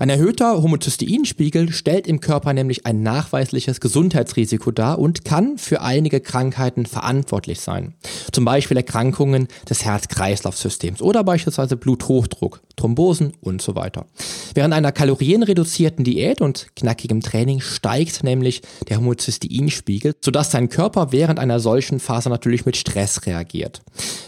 Ein 0.00 0.10
erhöhter 0.10 0.62
Homozysteinspiegel 0.62 1.72
stellt 1.72 2.06
im 2.06 2.20
Körper 2.20 2.52
nämlich 2.52 2.86
ein 2.86 3.02
nachweisliches 3.02 3.80
Gesundheitsrisiko 3.80 4.70
dar 4.70 4.98
und 4.98 5.24
kann 5.24 5.58
für 5.58 5.80
einige 5.80 6.20
Krankheiten 6.20 6.86
verantwortlich 6.86 7.60
sein. 7.60 7.94
Zum 8.30 8.44
Beispiel 8.44 8.76
Erkrankungen 8.76 9.48
des 9.68 9.84
Herz-Kreislauf-Systems 9.84 11.02
oder 11.02 11.24
beispielsweise 11.24 11.76
Bluthochdruck, 11.76 12.62
Thrombosen 12.76 13.32
und 13.40 13.60
so 13.60 13.74
weiter. 13.74 14.06
Während 14.54 14.72
einer 14.72 14.92
kalorienreduzierten 14.92 16.04
Diät 16.04 16.40
und 16.40 16.68
knackigem 16.76 17.20
Training 17.20 17.60
steigt 17.60 18.22
nämlich 18.22 18.62
der 18.88 18.98
Homozysteinspiegel, 18.98 20.14
sodass 20.20 20.50
dein 20.50 20.68
Körper 20.68 21.10
während 21.10 21.40
einer 21.40 21.58
solchen 21.58 21.98
Phase 21.98 22.28
natürlich 22.28 22.66
mit 22.66 22.76
Stress 22.76 23.26
reagiert. 23.26 23.82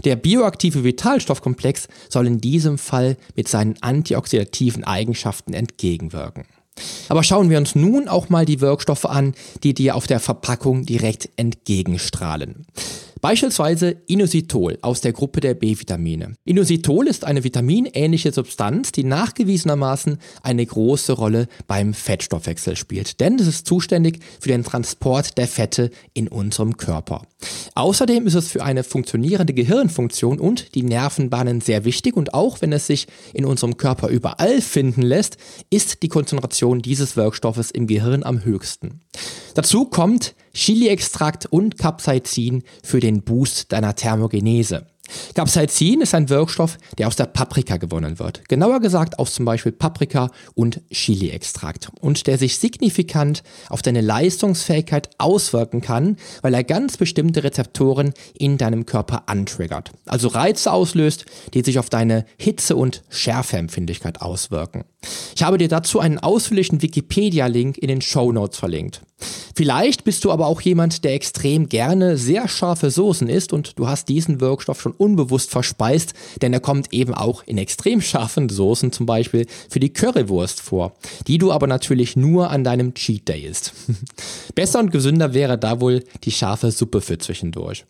Der 0.04 0.16
bioaktive 0.16 0.82
Vitalstoffkomplex 0.82 1.86
soll 2.08 2.26
in 2.26 2.40
diesem 2.40 2.76
Fall 2.76 3.16
mit 3.36 3.46
seinen 3.46 3.76
antioxidativen 3.80 4.82
Eigenschaften 4.82 5.29
Eigenschaften 5.30 5.54
entgegenwirken. 5.54 6.44
Aber 7.08 7.22
schauen 7.22 7.50
wir 7.50 7.58
uns 7.58 7.74
nun 7.74 8.08
auch 8.08 8.30
mal 8.30 8.44
die 8.46 8.60
Wirkstoffe 8.60 9.04
an, 9.04 9.34
die 9.62 9.74
dir 9.74 9.96
auf 9.96 10.06
der 10.06 10.18
Verpackung 10.18 10.86
direkt 10.86 11.28
entgegenstrahlen. 11.36 12.66
Beispielsweise 13.20 13.96
Inositol 14.06 14.78
aus 14.80 15.02
der 15.02 15.12
Gruppe 15.12 15.40
der 15.40 15.52
B-Vitamine. 15.52 16.36
Inositol 16.44 17.06
ist 17.06 17.24
eine 17.24 17.44
vitaminähnliche 17.44 18.32
Substanz, 18.32 18.92
die 18.92 19.04
nachgewiesenermaßen 19.04 20.16
eine 20.42 20.64
große 20.64 21.12
Rolle 21.12 21.46
beim 21.66 21.92
Fettstoffwechsel 21.92 22.76
spielt, 22.76 23.20
denn 23.20 23.34
es 23.34 23.46
ist 23.46 23.66
zuständig 23.66 24.20
für 24.40 24.48
den 24.48 24.64
Transport 24.64 25.36
der 25.36 25.48
Fette 25.48 25.90
in 26.14 26.28
unserem 26.28 26.78
Körper. 26.78 27.26
Außerdem 27.74 28.26
ist 28.26 28.34
es 28.34 28.48
für 28.48 28.64
eine 28.64 28.84
funktionierende 28.84 29.52
Gehirnfunktion 29.52 30.40
und 30.40 30.74
die 30.74 30.82
Nervenbahnen 30.82 31.60
sehr 31.60 31.84
wichtig 31.84 32.16
und 32.16 32.32
auch 32.32 32.62
wenn 32.62 32.72
es 32.72 32.86
sich 32.86 33.06
in 33.34 33.44
unserem 33.44 33.76
Körper 33.76 34.08
überall 34.08 34.62
finden 34.62 35.02
lässt, 35.02 35.36
ist 35.68 36.02
die 36.02 36.08
Konzentration 36.08 36.80
dieses 36.80 37.16
Wirkstoffes 37.16 37.70
im 37.70 37.86
Gehirn 37.86 38.22
am 38.22 38.44
höchsten. 38.44 39.02
Dazu 39.54 39.84
kommt 39.84 40.34
Chili-Extrakt 40.54 41.46
und 41.46 41.78
Capsaicin 41.78 42.62
für 42.82 43.00
den 43.00 43.22
Boost 43.22 43.72
deiner 43.72 43.94
Thermogenese. 43.94 44.86
Capsaicin 45.34 46.00
ist 46.00 46.14
ein 46.14 46.28
Wirkstoff, 46.28 46.78
der 46.98 47.08
aus 47.08 47.16
der 47.16 47.26
Paprika 47.26 47.76
gewonnen 47.76 48.18
wird. 48.18 48.48
Genauer 48.48 48.80
gesagt 48.80 49.18
aus 49.18 49.34
zum 49.34 49.44
Beispiel 49.44 49.72
Paprika 49.72 50.30
und 50.54 50.80
Chili-Extrakt. 50.90 51.90
Und 52.00 52.26
der 52.26 52.38
sich 52.38 52.58
signifikant 52.58 53.42
auf 53.68 53.82
deine 53.82 54.00
Leistungsfähigkeit 54.00 55.10
auswirken 55.18 55.80
kann, 55.80 56.16
weil 56.42 56.54
er 56.54 56.64
ganz 56.64 56.96
bestimmte 56.96 57.44
Rezeptoren 57.44 58.12
in 58.38 58.58
deinem 58.58 58.86
Körper 58.86 59.28
antriggert. 59.28 59.90
Also 60.06 60.28
Reize 60.28 60.72
auslöst, 60.72 61.26
die 61.54 61.62
sich 61.62 61.78
auf 61.78 61.90
deine 61.90 62.24
Hitze- 62.36 62.76
und 62.76 63.02
Schärfeempfindlichkeit 63.08 64.20
auswirken. 64.20 64.84
Ich 65.34 65.42
habe 65.42 65.58
dir 65.58 65.68
dazu 65.68 66.00
einen 66.00 66.18
ausführlichen 66.18 66.82
Wikipedia-Link 66.82 67.78
in 67.78 67.88
den 67.88 68.02
Show 68.02 68.32
Notes 68.32 68.58
verlinkt. 68.58 69.00
Vielleicht 69.54 70.04
bist 70.04 70.24
du 70.24 70.30
aber 70.30 70.46
auch 70.46 70.60
jemand, 70.60 71.04
der 71.04 71.14
extrem 71.14 71.68
gerne 71.68 72.16
sehr 72.16 72.48
scharfe 72.48 72.90
Soßen 72.90 73.28
isst 73.28 73.52
und 73.52 73.78
du 73.78 73.88
hast 73.88 74.08
diesen 74.08 74.40
Wirkstoff 74.40 74.80
schon 74.80 74.92
unbewusst 74.92 75.50
verspeist, 75.50 76.14
denn 76.40 76.52
er 76.52 76.60
kommt 76.60 76.92
eben 76.92 77.14
auch 77.14 77.42
in 77.44 77.58
extrem 77.58 78.00
scharfen 78.00 78.48
Soßen, 78.48 78.92
zum 78.92 79.06
Beispiel 79.06 79.46
für 79.68 79.80
die 79.80 79.92
Currywurst 79.92 80.60
vor, 80.60 80.94
die 81.26 81.38
du 81.38 81.52
aber 81.52 81.66
natürlich 81.66 82.16
nur 82.16 82.50
an 82.50 82.64
deinem 82.64 82.94
Cheat 82.94 83.28
Day 83.28 83.42
isst. 83.46 83.72
Besser 84.54 84.78
und 84.78 84.92
gesünder 84.92 85.34
wäre 85.34 85.58
da 85.58 85.80
wohl 85.80 86.04
die 86.24 86.32
scharfe 86.32 86.70
Suppe 86.70 87.00
für 87.00 87.18
zwischendurch. 87.18 87.84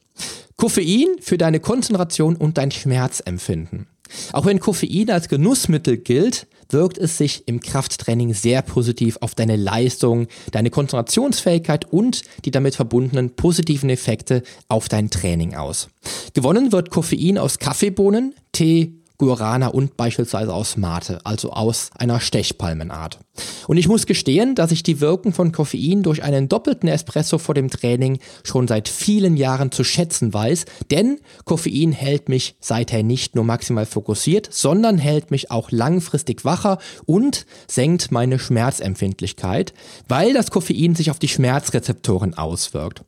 Koffein 0.56 1.16
für 1.20 1.38
deine 1.38 1.60
Konzentration 1.60 2.36
und 2.36 2.58
dein 2.58 2.70
Schmerzempfinden. 2.70 3.86
Auch 4.32 4.44
wenn 4.44 4.58
Koffein 4.58 5.10
als 5.10 5.28
Genussmittel 5.28 5.98
gilt, 5.98 6.46
wirkt 6.72 6.98
es 6.98 7.18
sich 7.18 7.46
im 7.46 7.60
Krafttraining 7.60 8.34
sehr 8.34 8.62
positiv 8.62 9.18
auf 9.20 9.34
deine 9.34 9.56
Leistung, 9.56 10.26
deine 10.52 10.70
Konzentrationsfähigkeit 10.70 11.90
und 11.92 12.22
die 12.44 12.50
damit 12.50 12.74
verbundenen 12.74 13.36
positiven 13.36 13.90
Effekte 13.90 14.42
auf 14.68 14.88
dein 14.88 15.10
Training 15.10 15.54
aus. 15.54 15.88
Gewonnen 16.34 16.72
wird 16.72 16.90
Koffein 16.90 17.38
aus 17.38 17.58
Kaffeebohnen, 17.58 18.34
Tee, 18.52 19.00
Guarana 19.18 19.68
und 19.68 19.98
beispielsweise 19.98 20.54
aus 20.54 20.78
Mate, 20.78 21.20
also 21.24 21.52
aus 21.52 21.90
einer 21.94 22.20
Stechpalmenart. 22.20 23.18
Und 23.66 23.76
ich 23.76 23.88
muss 23.88 24.06
gestehen, 24.06 24.54
dass 24.54 24.72
ich 24.72 24.82
die 24.82 25.00
Wirkung 25.00 25.32
von 25.32 25.52
Koffein 25.52 26.02
durch 26.02 26.22
einen 26.22 26.48
doppelten 26.48 26.88
Espresso 26.88 27.38
vor 27.38 27.54
dem 27.54 27.70
Training 27.70 28.18
schon 28.44 28.68
seit 28.68 28.88
vielen 28.88 29.36
Jahren 29.36 29.72
zu 29.72 29.84
schätzen 29.84 30.32
weiß, 30.32 30.64
denn 30.90 31.20
Koffein 31.44 31.92
hält 31.92 32.28
mich 32.28 32.56
seither 32.60 33.02
nicht 33.02 33.34
nur 33.34 33.44
maximal 33.44 33.86
fokussiert, 33.86 34.48
sondern 34.50 34.98
hält 34.98 35.30
mich 35.30 35.50
auch 35.50 35.70
langfristig 35.70 36.44
wacher 36.44 36.78
und 37.06 37.46
senkt 37.66 38.10
meine 38.10 38.38
Schmerzempfindlichkeit, 38.38 39.72
weil 40.08 40.32
das 40.32 40.50
Koffein 40.50 40.94
sich 40.94 41.10
auf 41.10 41.18
die 41.18 41.28
Schmerzrezeptoren 41.28 42.34
auswirkt. 42.34 43.02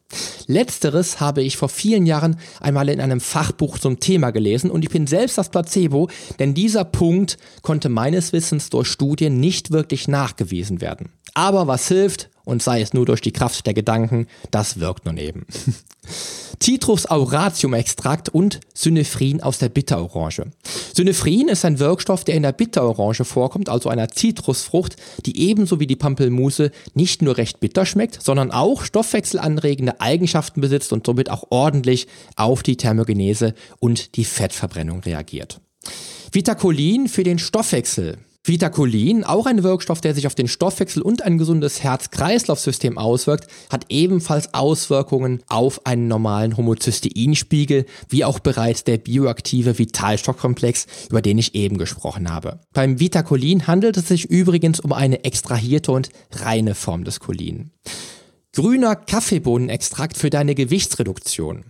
Letzteres 0.47 1.21
habe 1.21 1.42
ich 1.42 1.57
vor 1.57 1.68
vielen 1.68 2.07
Jahren 2.07 2.37
einmal 2.61 2.88
in 2.88 3.01
einem 3.01 3.21
Fachbuch 3.21 3.79
zum 3.79 4.01
Thema 4.01 4.31
gelesen 4.31 4.71
und 4.71 4.85
ich 4.85 4.90
bin 4.90 5.07
selbst 5.07 5.38
das 5.38 5.49
Placebo, 5.49 6.09
denn 6.38 6.55
dieser 6.55 6.85
Punkt 6.85 7.38
konnte 7.62 7.88
meines 7.88 8.33
Wissens 8.33 8.71
durch 8.71 8.88
Studien 8.88 9.40
nicht 9.40 9.71
wirklich 9.71 10.09
nachgewiesen 10.22 10.80
werden. 10.80 11.11
Aber 11.35 11.66
was 11.66 11.88
hilft, 11.88 12.30
und 12.44 12.62
sei 12.62 12.80
es 12.80 12.92
nur 12.92 13.06
durch 13.06 13.20
die 13.20 13.32
Kraft 13.32 13.66
der 13.66 13.74
Gedanken, 13.74 14.26
das 14.50 14.80
wirkt 14.80 15.06
nun 15.06 15.16
eben. 15.16 15.46
Citrus 16.62 17.06
auratium 17.11 17.74
Extrakt 17.74 18.28
und 18.28 18.61
Synephrin 18.74 19.42
aus 19.42 19.58
der 19.58 19.68
Bitterorange. 19.68 20.52
Synephrin 20.94 21.48
ist 21.48 21.64
ein 21.64 21.78
Wirkstoff, 21.80 22.24
der 22.24 22.37
in 22.37 22.42
der 22.42 22.52
Bitterorange 22.52 23.24
vorkommt, 23.24 23.68
also 23.68 23.88
einer 23.88 24.08
Zitrusfrucht, 24.08 24.96
die 25.26 25.40
ebenso 25.40 25.80
wie 25.80 25.87
die 25.87 25.96
Pampelmuse 25.96 26.70
nicht 26.94 27.22
nur 27.22 27.37
recht 27.37 27.58
bitter 27.61 27.87
schmeckt, 27.87 28.22
sondern 28.22 28.52
auch 28.52 28.82
stoffwechselanregende 28.82 30.00
Eigenschaften 30.00 30.61
besitzt 30.61 30.92
und 30.92 31.06
somit 31.06 31.30
auch 31.30 31.44
ordentlich 31.50 32.06
auf 32.37 32.62
die 32.62 32.76
Thermogenese 32.76 33.54
und 33.80 34.16
die 34.16 34.24
Fettverbrennung 34.24 35.00
reagiert. 35.00 35.61
Vitacolin 36.30 37.08
für 37.08 37.24
den 37.24 37.38
Stoffwechsel. 37.38 38.18
Vitacolin, 38.44 39.22
auch 39.22 39.46
ein 39.46 39.62
Wirkstoff, 39.62 40.00
der 40.00 40.16
sich 40.16 40.26
auf 40.26 40.35
den 40.35 40.48
Stoffwechsel 40.48 41.00
und 41.00 41.22
ein 41.22 41.38
gesundes 41.38 41.85
Herz-Kreislauf-System 41.85 42.98
auswirkt, 42.98 43.46
hat 43.70 43.87
ebenfalls 43.88 44.52
Auswirkungen 44.52 45.44
auf 45.46 45.87
einen 45.87 46.09
normalen 46.09 46.57
Homozysteinspiegel, 46.57 47.87
wie 48.09 48.24
auch 48.24 48.40
bereits 48.40 48.83
der 48.83 48.98
bioaktive 48.98 49.78
Vitalstoffkomplex, 49.78 50.87
über 51.09 51.22
den 51.22 51.38
ich 51.38 51.55
eben 51.55 51.78
gesprochen 51.78 52.33
habe. 52.33 52.59
Beim 52.72 52.98
Vitacolin 52.98 53.68
handelt 53.68 53.96
es 53.96 54.09
sich 54.09 54.24
übrigens 54.24 54.81
um 54.81 54.92
eine 54.92 55.22
extrahierte 55.22 55.92
und 55.92 56.09
reine 56.33 56.74
Form 56.74 57.05
des 57.05 57.20
Cholin. 57.20 57.70
Grüner 58.55 58.96
Kaffeebohnenextrakt 58.96 60.18
für 60.18 60.28
deine 60.28 60.55
Gewichtsreduktion. 60.55 61.64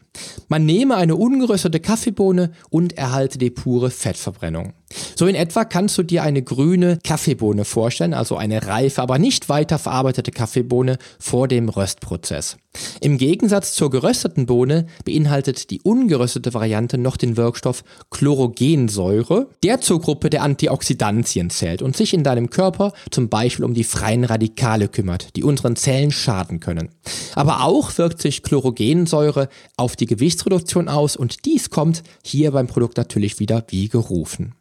Man 0.49 0.67
nehme 0.67 0.97
eine 0.97 1.15
ungeröstete 1.15 1.79
Kaffeebohne 1.79 2.51
und 2.71 2.95
erhalte 2.95 3.39
die 3.39 3.51
pure 3.51 3.91
Fettverbrennung. 3.91 4.73
So 5.17 5.27
in 5.27 5.35
etwa 5.35 5.65
kannst 5.65 5.97
du 5.99 6.03
dir 6.03 6.23
eine 6.23 6.43
grüne 6.43 6.99
Kaffeebohne 7.05 7.65
vorstellen, 7.65 8.15
also 8.15 8.37
eine 8.37 8.67
reife, 8.67 9.03
aber 9.03 9.19
nicht 9.19 9.49
weiter 9.49 9.79
verarbeitete 9.79 10.31
Kaffeebohne 10.31 10.99
vor 11.19 11.49
dem 11.49 11.69
Röstprozess. 11.69 12.57
Im 13.01 13.19
Gegensatz 13.19 13.75
zur 13.75 13.91
gerösteten 13.91 14.47
Bohne 14.47 14.87
beinhaltet 15.05 15.71
die 15.71 15.83
ungeröstete 15.83 16.55
Variante 16.55 16.97
noch 16.97 17.17
den 17.17 17.37
Wirkstoff 17.37 17.85
Chlorogensäure, 18.11 19.49
der 19.63 19.81
zur 19.81 20.01
Gruppe 20.01 20.31
der 20.31 20.43
Antioxidantien 20.43 21.51
zählt 21.51 21.83
und 21.83 21.97
sich 21.97 22.15
in 22.15 22.25
deinem 22.25 22.49
Körper 22.49 22.93
zum 23.11 23.29
Beispiel 23.29 23.65
um 23.65 23.75
die 23.75 23.85
freien 23.85 24.25
Radikale 24.25 24.89
kümmert, 24.89 25.37
die 25.37 25.45
unseren 25.45 25.77
Zellen 25.77 26.13
schaden 26.13 26.61
können. 26.61 26.89
Aber 27.35 27.65
auch 27.65 27.99
wirkt 27.99 28.23
sich 28.23 28.43
Chlorogensäure 28.43 29.49
auf 29.77 29.97
die 29.97 30.07
Gewichtsreduktion 30.07 30.89
aus 30.89 31.17
und 31.17 31.45
dies 31.45 31.69
kommt 31.69 32.03
hier 32.25 32.53
beim 32.53 32.69
Produkt 32.69 32.97
natürlich 32.97 33.39
wieder 33.39 33.65
wie 33.69 33.89
gerufen. 33.89 34.55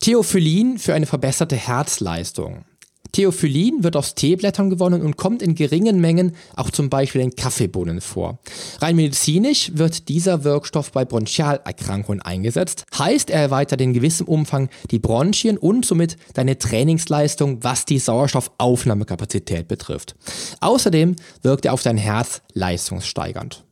Theophyllin 0.00 0.78
für 0.78 0.94
eine 0.94 1.06
verbesserte 1.06 1.56
Herzleistung. 1.56 2.64
Theophyllin 3.12 3.82
wird 3.84 3.96
aus 3.96 4.14
Teeblättern 4.14 4.70
gewonnen 4.70 5.02
und 5.02 5.16
kommt 5.16 5.42
in 5.42 5.54
geringen 5.54 6.00
Mengen 6.00 6.36
auch 6.56 6.70
zum 6.70 6.90
Beispiel 6.90 7.20
in 7.20 7.34
Kaffeebohnen 7.34 8.00
vor. 8.00 8.38
Rein 8.80 8.96
medizinisch 8.96 9.72
wird 9.74 10.08
dieser 10.08 10.44
Wirkstoff 10.44 10.92
bei 10.92 11.04
Bronchialerkrankungen 11.04 12.22
eingesetzt, 12.22 12.84
heißt 12.96 13.30
er 13.30 13.40
erweitert 13.40 13.80
in 13.80 13.92
gewissem 13.92 14.26
Umfang 14.26 14.68
die 14.90 14.98
Bronchien 14.98 15.58
und 15.58 15.84
somit 15.84 16.16
deine 16.34 16.58
Trainingsleistung, 16.58 17.64
was 17.64 17.84
die 17.84 17.98
Sauerstoffaufnahmekapazität 17.98 19.68
betrifft. 19.68 20.14
Außerdem 20.60 21.16
wirkt 21.42 21.64
er 21.64 21.72
auf 21.72 21.82
dein 21.82 21.96
Herz 21.96 22.42
leistungssteigernd. 22.52 23.64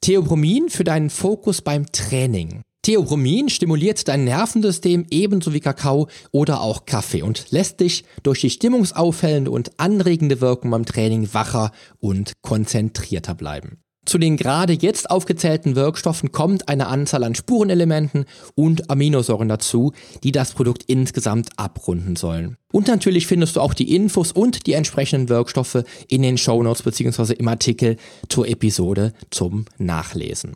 Theobromin 0.00 0.68
für 0.68 0.84
deinen 0.84 1.10
Fokus 1.10 1.62
beim 1.62 1.90
Training. 1.92 2.62
Theobromin 2.84 3.48
stimuliert 3.48 4.06
dein 4.08 4.24
Nervensystem 4.24 5.06
ebenso 5.10 5.54
wie 5.54 5.60
Kakao 5.60 6.08
oder 6.32 6.60
auch 6.60 6.84
Kaffee 6.84 7.22
und 7.22 7.50
lässt 7.50 7.80
dich 7.80 8.04
durch 8.22 8.42
die 8.42 8.50
stimmungsaufhellende 8.50 9.50
und 9.50 9.70
anregende 9.78 10.42
Wirkung 10.42 10.70
beim 10.70 10.84
Training 10.84 11.32
wacher 11.32 11.72
und 11.98 12.34
konzentrierter 12.42 13.34
bleiben. 13.34 13.78
Zu 14.04 14.18
den 14.18 14.36
gerade 14.36 14.74
jetzt 14.74 15.10
aufgezählten 15.10 15.76
Wirkstoffen 15.76 16.30
kommt 16.30 16.68
eine 16.68 16.88
Anzahl 16.88 17.24
an 17.24 17.34
Spurenelementen 17.34 18.26
und 18.54 18.90
Aminosäuren 18.90 19.48
dazu, 19.48 19.92
die 20.22 20.32
das 20.32 20.52
Produkt 20.52 20.84
insgesamt 20.86 21.58
abrunden 21.58 22.16
sollen. 22.16 22.58
Und 22.70 22.88
natürlich 22.88 23.26
findest 23.26 23.56
du 23.56 23.62
auch 23.62 23.72
die 23.72 23.96
Infos 23.96 24.30
und 24.30 24.66
die 24.66 24.74
entsprechenden 24.74 25.30
Wirkstoffe 25.30 25.84
in 26.08 26.20
den 26.20 26.36
Shownotes 26.36 26.82
bzw. 26.82 27.32
im 27.32 27.48
Artikel 27.48 27.96
zur 28.28 28.46
Episode 28.46 29.14
zum 29.30 29.64
Nachlesen. 29.78 30.52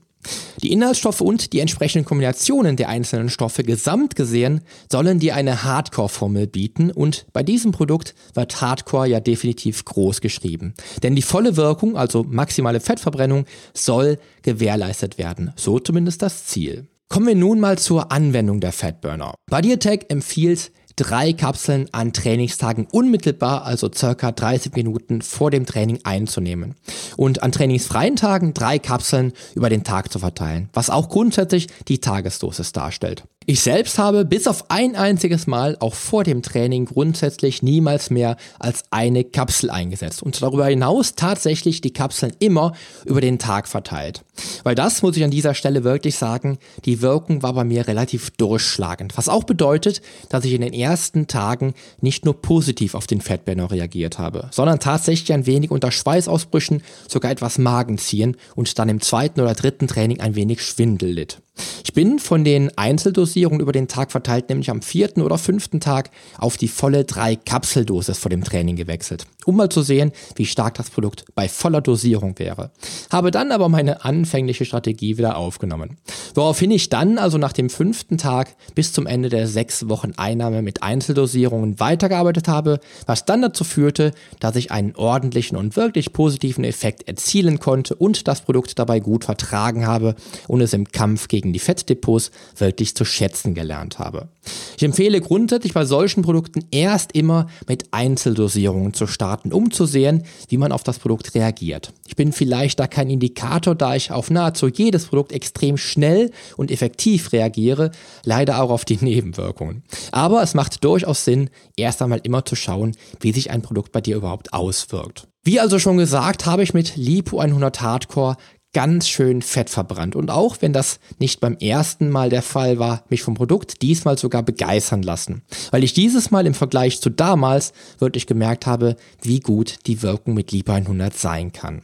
Die 0.62 0.73
Inhaltsstoffe 0.73 1.21
und 1.21 1.53
die 1.53 1.61
entsprechenden 1.61 2.05
Kombinationen 2.05 2.77
der 2.77 2.88
einzelnen 2.88 3.29
Stoffe 3.29 3.62
gesamt 3.62 4.16
gesehen 4.16 4.62
sollen 4.90 5.21
dir 5.21 5.37
eine 5.37 5.62
Hardcore-Formel 5.62 6.49
bieten 6.49 6.90
und 6.90 7.27
bei 7.33 7.42
diesem 7.42 7.71
Produkt 7.71 8.14
wird 8.35 8.61
Hardcore 8.61 9.09
ja 9.09 9.21
definitiv 9.21 9.85
groß 9.85 10.21
geschrieben. 10.21 10.75
Denn 11.03 11.14
die 11.14 11.23
volle 11.23 11.57
Wirkung, 11.57 11.97
also 11.97 12.25
maximale 12.25 12.81
Fettverbrennung, 12.81 13.44
soll 13.73 14.18
gewährleistet 14.42 15.18
werden. 15.18 15.53
So 15.57 15.79
zumindest 15.79 16.23
das 16.23 16.47
Ziel. 16.47 16.88
Kommen 17.09 17.27
wir 17.27 17.35
nun 17.37 17.61
mal 17.61 17.79
zur 17.79 18.12
Anwendung 18.12 18.61
der 18.61 18.73
Fatburner. 18.73 19.35
Bodyatech 19.49 20.07
empfiehlt 20.09 20.73
drei 20.98 21.32
Kapseln 21.32 21.88
an 21.92 22.12
Trainingstagen 22.12 22.87
unmittelbar, 22.90 23.64
also 23.64 23.90
circa 23.94 24.32
30 24.32 24.74
Minuten 24.74 25.22
vor 25.22 25.50
dem 25.50 25.64
Training 25.64 26.00
einzunehmen. 26.02 26.74
Und 27.16 27.42
an 27.42 27.52
trainingsfreien 27.52 28.16
Tagen 28.16 28.52
drei 28.52 28.78
Kapseln 28.78 29.32
über 29.54 29.70
den 29.70 29.84
Tag 29.84 30.12
zu 30.12 30.18
verteilen, 30.18 30.68
was 30.72 30.90
auch 30.90 31.08
grundsätzlich 31.08 31.68
die 31.87 32.00
Tagesdosis 32.00 32.72
darstellt. 32.72 33.24
Ich 33.50 33.62
selbst 33.62 33.98
habe 33.98 34.26
bis 34.26 34.46
auf 34.46 34.70
ein 34.70 34.94
einziges 34.94 35.46
Mal 35.46 35.78
auch 35.80 35.94
vor 35.94 36.22
dem 36.22 36.42
Training 36.42 36.84
grundsätzlich 36.84 37.62
niemals 37.62 38.11
mehr 38.11 38.37
als 38.58 38.82
eine 38.90 39.24
Kapsel 39.24 39.70
eingesetzt 39.70 40.22
und 40.22 40.42
darüber 40.42 40.66
hinaus 40.66 41.14
tatsächlich 41.14 41.80
die 41.80 41.94
Kapseln 41.94 42.34
immer 42.40 42.74
über 43.06 43.22
den 43.22 43.38
Tag 43.38 43.66
verteilt. 43.66 44.22
Weil 44.64 44.74
das 44.74 45.00
muss 45.00 45.16
ich 45.16 45.24
an 45.24 45.30
dieser 45.30 45.54
Stelle 45.54 45.82
wirklich 45.82 46.16
sagen, 46.16 46.58
die 46.84 47.00
Wirkung 47.00 47.42
war 47.42 47.54
bei 47.54 47.64
mir 47.64 47.88
relativ 47.88 48.32
durchschlagend. 48.32 49.16
Was 49.16 49.30
auch 49.30 49.44
bedeutet, 49.44 50.02
dass 50.28 50.44
ich 50.44 50.52
in 50.52 50.61
den 50.61 50.74
ersten 50.74 51.26
Tagen 51.26 51.72
nicht 52.02 52.26
nur 52.26 52.42
positiv 52.42 52.94
auf 52.94 53.06
den 53.06 53.22
Fettburner 53.22 53.70
reagiert 53.70 54.18
habe, 54.18 54.50
sondern 54.50 54.78
tatsächlich 54.78 55.32
ein 55.32 55.46
wenig 55.46 55.70
unter 55.70 55.90
Schweißausbrüchen, 55.90 56.82
sogar 57.08 57.30
etwas 57.30 57.56
Magenziehen 57.56 58.37
und 58.56 58.78
dann 58.78 58.90
im 58.90 59.00
zweiten 59.00 59.40
oder 59.40 59.54
dritten 59.54 59.88
Training 59.88 60.20
ein 60.20 60.34
wenig 60.34 60.61
Schwindel 60.61 61.12
litt. 61.12 61.40
Ich 61.88 61.94
bin 61.94 62.18
von 62.18 62.44
den 62.44 62.77
Einzeldosierungen 62.77 63.61
über 63.61 63.72
den 63.72 63.88
Tag 63.88 64.12
verteilt, 64.12 64.51
nämlich 64.51 64.68
am 64.68 64.83
vierten 64.83 65.22
oder 65.22 65.38
fünften 65.38 65.81
Tag, 65.81 66.11
auf 66.37 66.59
die 66.59 66.68
volle 66.68 67.01
3-Kapseldosis 67.01 68.18
vor 68.18 68.29
dem 68.29 68.44
Training 68.44 68.77
gewechselt, 68.77 69.24
um 69.46 69.57
mal 69.57 69.70
zu 69.70 69.81
sehen, 69.81 70.12
wie 70.37 70.44
stark 70.44 70.74
das 70.74 70.90
Produkt 70.90 71.24
bei 71.35 71.48
voller 71.48 71.81
Dosierung 71.81 72.38
wäre. 72.38 72.72
Habe 73.11 73.31
dann 73.31 73.53
aber 73.53 73.70
meine 73.70 74.05
anfängliche 74.05 74.66
Strategie 74.66 75.16
wieder 75.16 75.38
aufgenommen. 75.38 75.96
Woraufhin 76.35 76.70
ich 76.72 76.90
dann 76.90 77.16
also 77.16 77.38
nach 77.38 77.55
dem 77.55 77.70
fünften 77.70 78.18
Tag 78.18 78.55
bis 78.74 78.92
zum 78.92 79.07
Ende 79.07 79.31
der 79.31 79.48
sechs 79.48 79.88
Wochen 79.88 80.12
Einnahme 80.18 80.61
mit 80.61 80.83
Einzeldosierungen 80.83 81.81
weitergearbeitet 81.81 82.48
habe, 82.48 82.81
was 83.07 83.24
dann 83.24 83.40
dazu 83.40 83.64
führte, 83.64 84.12
dass 84.40 84.57
ich 84.57 84.70
einen 84.70 84.94
ordentlichen 84.94 85.57
und 85.57 85.74
wirklich 85.74 86.12
positiven 86.12 86.64
Effekt 86.64 87.09
erzielen 87.09 87.61
konnte 87.61 87.94
und 87.94 88.29
das 88.29 88.42
Produkt 88.42 88.79
dabei 88.79 89.01
gut 89.01 89.24
vertragen 89.24 89.87
habe 89.87 90.16
und 90.48 90.61
es 90.61 90.74
im 90.74 90.87
Kampf 90.92 91.29
gegen 91.29 91.55
die 91.55 91.59
Fettdepots 91.88 92.31
wirklich 92.57 92.94
zu 92.94 93.05
schätzen 93.05 93.55
gelernt 93.55 93.98
habe. 93.98 94.29
Ich 94.77 94.83
empfehle 94.83 95.20
grundsätzlich 95.20 95.74
bei 95.74 95.85
solchen 95.85 96.22
Produkten 96.22 96.64
erst 96.70 97.12
immer 97.12 97.48
mit 97.66 97.92
Einzeldosierungen 97.92 98.94
zu 98.94 99.07
starten, 99.07 99.53
um 99.53 99.70
zu 99.70 99.87
sehen, 99.87 100.24
wie 100.48 100.59
man 100.59 100.72
auf 100.72 100.83
das 100.83 100.98
Produkt 100.98 101.35
reagiert. 101.35 101.92
Ich 102.07 102.16
bin 102.16 102.33
vielleicht 102.33 102.79
da 102.81 102.87
kein 102.87 103.11
Indikator, 103.11 103.74
da 103.74 103.94
ich 103.94 104.11
auf 104.11 104.31
nahezu 104.31 104.68
jedes 104.68 105.07
Produkt 105.07 105.33
extrem 105.33 105.77
schnell 105.77 106.31
und 106.57 106.70
effektiv 106.70 107.33
reagiere, 107.33 107.90
leider 108.24 108.62
auch 108.62 108.70
auf 108.70 108.85
die 108.85 108.96
Nebenwirkungen. 109.01 109.83
Aber 110.12 110.42
es 110.42 110.55
macht 110.55 110.85
durchaus 110.85 111.24
Sinn, 111.24 111.51
erst 111.77 112.03
einmal 112.03 112.20
immer 112.22 112.44
zu 112.44 112.55
schauen, 112.55 112.96
wie 113.20 113.33
sich 113.33 113.51
ein 113.51 113.62
Produkt 113.62 113.92
bei 113.92 114.01
dir 114.01 114.16
überhaupt 114.16 114.53
auswirkt. 114.53 115.29
Wie 115.44 115.61
also 115.61 115.79
schon 115.79 115.96
gesagt, 115.96 116.44
habe 116.44 116.62
ich 116.62 116.74
mit 116.74 116.96
Lipo 116.96 117.38
100 117.38 117.81
Hardcore 117.81 118.37
ganz 118.72 119.09
schön 119.09 119.42
fett 119.42 119.70
verbrannt. 119.70 120.14
Und 120.14 120.31
auch 120.31 120.59
wenn 120.61 120.72
das 120.72 121.00
nicht 121.18 121.40
beim 121.40 121.57
ersten 121.57 122.11
Mal 122.11 122.31
der 122.31 122.42
Fall 122.42 122.78
war, 122.78 123.04
mich 123.09 123.22
vom 123.22 123.35
Produkt 123.35 123.83
diesmal 123.83 124.18
sogar 124.18 124.42
begeistern 124.42 125.02
lassen. 125.02 125.42
Weil 125.70 125.85
ich 125.85 125.94
dieses 125.94 126.31
Mal 126.31 126.46
im 126.46 126.54
Vergleich 126.54 127.00
zu 127.00 127.11
damals 127.11 127.72
wirklich 127.98 128.26
gemerkt 128.26 128.66
habe, 128.66 128.96
wie 129.22 129.40
gut 129.40 129.78
die 129.87 130.02
Wirkung 130.02 130.35
mit 130.35 130.52
Lipa 130.52 130.74
100 130.74 131.16
sein 131.16 131.52
kann. 131.52 131.83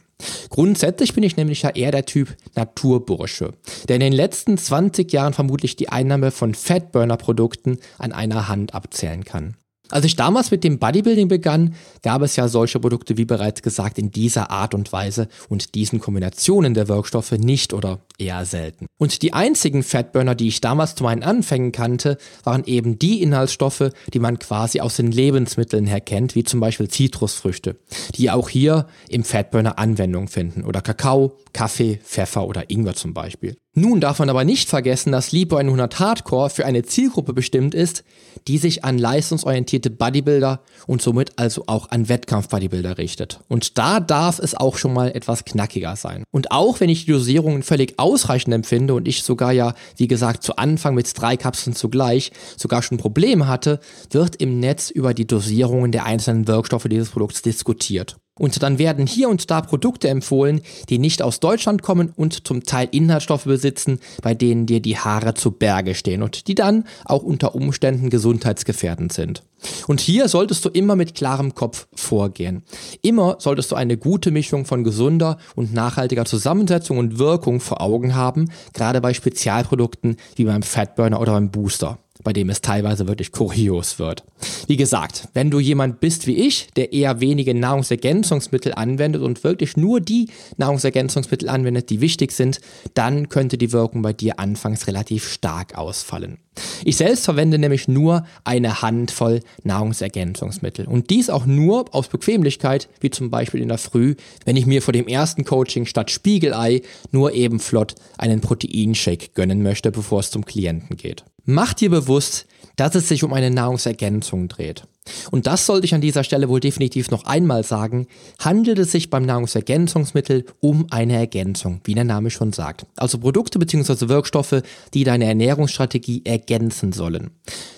Grundsätzlich 0.49 1.13
bin 1.13 1.23
ich 1.23 1.35
nämlich 1.35 1.63
ja 1.63 1.71
eher 1.71 1.91
der 1.91 2.05
Typ 2.05 2.35
Naturbursche, 2.55 3.53
der 3.87 3.97
in 3.97 4.01
den 4.01 4.13
letzten 4.13 4.57
20 4.57 5.11
Jahren 5.11 5.33
vermutlich 5.33 5.75
die 5.75 5.89
Einnahme 5.89 6.31
von 6.31 6.53
Fatburner-Produkten 6.53 7.79
an 7.97 8.13
einer 8.13 8.47
Hand 8.47 8.73
abzählen 8.73 9.25
kann. 9.25 9.57
Als 9.89 10.05
ich 10.05 10.15
damals 10.15 10.51
mit 10.51 10.63
dem 10.63 10.79
Bodybuilding 10.79 11.27
begann, 11.27 11.75
gab 12.01 12.21
es 12.21 12.35
ja 12.35 12.47
solche 12.47 12.79
Produkte, 12.79 13.17
wie 13.17 13.25
bereits 13.25 13.61
gesagt, 13.61 13.99
in 13.99 14.11
dieser 14.11 14.49
Art 14.49 14.73
und 14.73 14.91
Weise 14.91 15.27
und 15.47 15.75
diesen 15.75 15.99
Kombinationen 15.99 16.73
der 16.73 16.87
Wirkstoffe 16.87 17.33
nicht 17.33 17.73
oder 17.73 17.99
eher 18.17 18.45
selten. 18.45 18.87
Und 18.97 19.21
die 19.21 19.33
einzigen 19.33 19.83
Fatburner, 19.83 20.35
die 20.35 20.47
ich 20.47 20.61
damals 20.61 20.95
zu 20.95 21.03
meinen 21.03 21.23
Anfängen 21.23 21.71
kannte, 21.71 22.17
waren 22.43 22.63
eben 22.65 22.97
die 22.97 23.21
Inhaltsstoffe, 23.21 23.91
die 24.13 24.19
man 24.19 24.39
quasi 24.39 24.79
aus 24.79 24.95
den 24.95 25.11
Lebensmitteln 25.11 25.85
her 25.85 26.01
kennt, 26.01 26.35
wie 26.35 26.43
zum 26.43 26.59
Beispiel 26.59 26.87
Zitrusfrüchte, 26.87 27.77
die 28.15 28.31
auch 28.31 28.49
hier 28.49 28.87
im 29.09 29.23
Fatburner 29.23 29.77
Anwendung 29.77 30.27
finden 30.27 30.63
oder 30.63 30.81
Kakao, 30.81 31.37
Kaffee, 31.53 31.99
Pfeffer 32.03 32.47
oder 32.47 32.69
Ingwer 32.69 32.95
zum 32.95 33.13
Beispiel. 33.13 33.55
Nun 33.77 33.99
darf 33.99 34.19
man 34.19 34.29
aber 34.29 34.45
nicht 34.45 34.69
vergessen, 34.69 35.11
dass 35.11 35.33
Lipo 35.33 35.57
100 35.57 35.99
Hardcore 35.99 36.49
für 36.49 36.65
eine 36.65 36.83
Zielgruppe 36.83 37.33
bestimmt 37.33 37.75
ist, 37.75 38.05
die 38.47 38.57
sich 38.57 38.85
an 38.85 38.97
leistungsorientierte 38.97 39.89
Bodybuilder 39.89 40.61
und 40.87 41.01
somit 41.01 41.33
also 41.35 41.63
auch 41.67 41.91
an 41.91 42.07
Wettkampf-Bodybuilder 42.07 42.97
richtet. 42.97 43.41
Und 43.49 43.77
da 43.77 43.99
darf 43.99 44.39
es 44.39 44.55
auch 44.55 44.77
schon 44.77 44.93
mal 44.93 45.11
etwas 45.11 45.43
knackiger 45.43 45.97
sein. 45.97 46.23
Und 46.31 46.51
auch 46.51 46.79
wenn 46.79 46.87
ich 46.87 47.03
die 47.03 47.11
Dosierungen 47.11 47.63
völlig 47.63 47.99
ausreichend 47.99 48.53
empfinde 48.53 48.93
und 48.93 49.09
ich 49.09 49.23
sogar 49.23 49.51
ja, 49.51 49.73
wie 49.97 50.07
gesagt, 50.07 50.43
zu 50.43 50.55
Anfang 50.55 50.95
mit 50.95 51.11
drei 51.13 51.35
Kapseln 51.35 51.75
zugleich 51.75 52.31
sogar 52.55 52.81
schon 52.81 52.97
Probleme 52.97 53.49
hatte, 53.49 53.81
wird 54.09 54.37
im 54.37 54.61
Netz 54.61 54.89
über 54.89 55.13
die 55.13 55.27
Dosierungen 55.27 55.91
der 55.91 56.05
einzelnen 56.05 56.47
Wirkstoffe 56.47 56.87
dieses 56.89 57.09
Produkts 57.09 57.41
diskutiert. 57.41 58.15
Und 58.37 58.61
dann 58.63 58.79
werden 58.79 59.07
hier 59.07 59.29
und 59.29 59.49
da 59.49 59.61
Produkte 59.61 60.09
empfohlen, 60.09 60.59
die 60.89 60.99
nicht 60.99 61.21
aus 61.21 61.39
Deutschland 61.39 61.81
kommen 61.81 62.11
und 62.17 62.45
zum 62.45 62.63
Teil 62.63 62.89
Inhaltsstoffe 62.91 63.45
besitzen, 63.45 63.99
bei 64.21 64.35
denen 64.35 64.65
dir 64.65 64.81
die 64.81 64.97
Haare 64.97 65.35
zu 65.35 65.51
Berge 65.51 65.95
stehen 65.95 66.21
und 66.21 66.47
die 66.47 66.55
dann 66.55 66.83
auch 67.05 67.23
unter 67.23 67.55
Umständen 67.55 68.09
gesundheitsgefährdend 68.09 69.13
sind. 69.13 69.43
Und 69.87 70.01
hier 70.01 70.27
solltest 70.27 70.65
du 70.65 70.69
immer 70.69 70.97
mit 70.97 71.15
klarem 71.15 71.55
Kopf 71.55 71.87
vorgehen. 71.95 72.63
Immer 73.01 73.37
solltest 73.39 73.71
du 73.71 73.75
eine 73.75 73.97
gute 73.97 74.31
Mischung 74.31 74.65
von 74.65 74.83
gesunder 74.83 75.37
und 75.55 75.73
nachhaltiger 75.73 76.25
Zusammensetzung 76.25 76.97
und 76.97 77.17
Wirkung 77.17 77.61
vor 77.61 77.79
Augen 77.79 78.15
haben, 78.15 78.51
gerade 78.73 78.99
bei 78.99 79.13
Spezialprodukten 79.13 80.17
wie 80.35 80.43
beim 80.43 80.61
Fatburner 80.61 81.21
oder 81.21 81.31
beim 81.31 81.51
Booster 81.51 81.99
bei 82.25 82.33
dem 82.33 82.49
es 82.49 82.59
teilweise 82.59 83.07
wirklich 83.07 83.31
kurios 83.31 83.99
wird. 83.99 84.25
Wie 84.67 84.75
gesagt, 84.75 85.29
wenn 85.33 85.51
du 85.51 85.59
jemand 85.59 86.01
bist 86.01 86.27
wie 86.27 86.35
ich, 86.35 86.67
der 86.75 86.91
eher 86.91 87.21
wenige 87.21 87.53
Nahrungsergänzungsmittel 87.53 88.73
anwendet 88.73 89.21
und 89.21 89.45
wirklich 89.45 89.77
nur 89.77 90.01
die 90.01 90.29
Nahrungsergänzungsmittel 90.57 91.47
anwendet, 91.47 91.89
die 91.89 92.01
wichtig 92.01 92.33
sind, 92.33 92.59
dann 92.95 93.29
könnte 93.29 93.57
die 93.57 93.71
Wirkung 93.71 94.01
bei 94.01 94.11
dir 94.11 94.39
anfangs 94.39 94.87
relativ 94.87 95.29
stark 95.29 95.77
ausfallen. 95.77 96.39
Ich 96.83 96.97
selbst 96.97 97.25
verwende 97.25 97.59
nämlich 97.59 97.87
nur 97.87 98.25
eine 98.43 98.81
Handvoll 98.81 99.41
Nahrungsergänzungsmittel 99.63 100.87
und 100.87 101.09
dies 101.09 101.29
auch 101.29 101.45
nur 101.45 101.93
aus 101.93 102.07
Bequemlichkeit, 102.07 102.89
wie 103.01 103.09
zum 103.09 103.29
Beispiel 103.29 103.61
in 103.61 103.67
der 103.67 103.77
Früh, 103.77 104.15
wenn 104.45 104.55
ich 104.55 104.65
mir 104.65 104.81
vor 104.81 104.93
dem 104.93 105.07
ersten 105.07 105.45
Coaching 105.45 105.85
statt 105.85 106.09
Spiegelei 106.09 106.81
nur 107.11 107.33
eben 107.33 107.59
flott 107.59 107.95
einen 108.17 108.41
Proteinshake 108.41 109.29
gönnen 109.35 109.61
möchte, 109.61 109.91
bevor 109.91 110.21
es 110.21 110.31
zum 110.31 110.45
Klienten 110.45 110.97
geht. 110.97 111.23
Mach 111.45 111.73
dir 111.73 111.91
bewusst, 111.91 112.47
dass 112.75 112.95
es 112.95 113.07
sich 113.07 113.23
um 113.23 113.31
eine 113.31 113.51
Nahrungsergänzung 113.51 114.47
dreht. 114.47 114.87
Und 115.31 115.47
das 115.47 115.65
sollte 115.65 115.85
ich 115.85 115.93
an 115.93 116.01
dieser 116.01 116.23
Stelle 116.23 116.49
wohl 116.49 116.59
definitiv 116.59 117.11
noch 117.11 117.25
einmal 117.25 117.63
sagen, 117.63 118.07
handelt 118.39 118.79
es 118.79 118.91
sich 118.91 119.09
beim 119.09 119.23
Nahrungsergänzungsmittel 119.23 120.45
um 120.59 120.87
eine 120.89 121.15
Ergänzung, 121.15 121.81
wie 121.83 121.93
der 121.93 122.03
Name 122.03 122.29
schon 122.31 122.53
sagt. 122.53 122.85
Also 122.95 123.19
Produkte 123.19 123.59
bzw. 123.59 124.09
Wirkstoffe, 124.09 124.61
die 124.93 125.03
deine 125.03 125.25
Ernährungsstrategie 125.25 126.23
ergänzen 126.25 126.91
sollen. 126.91 127.31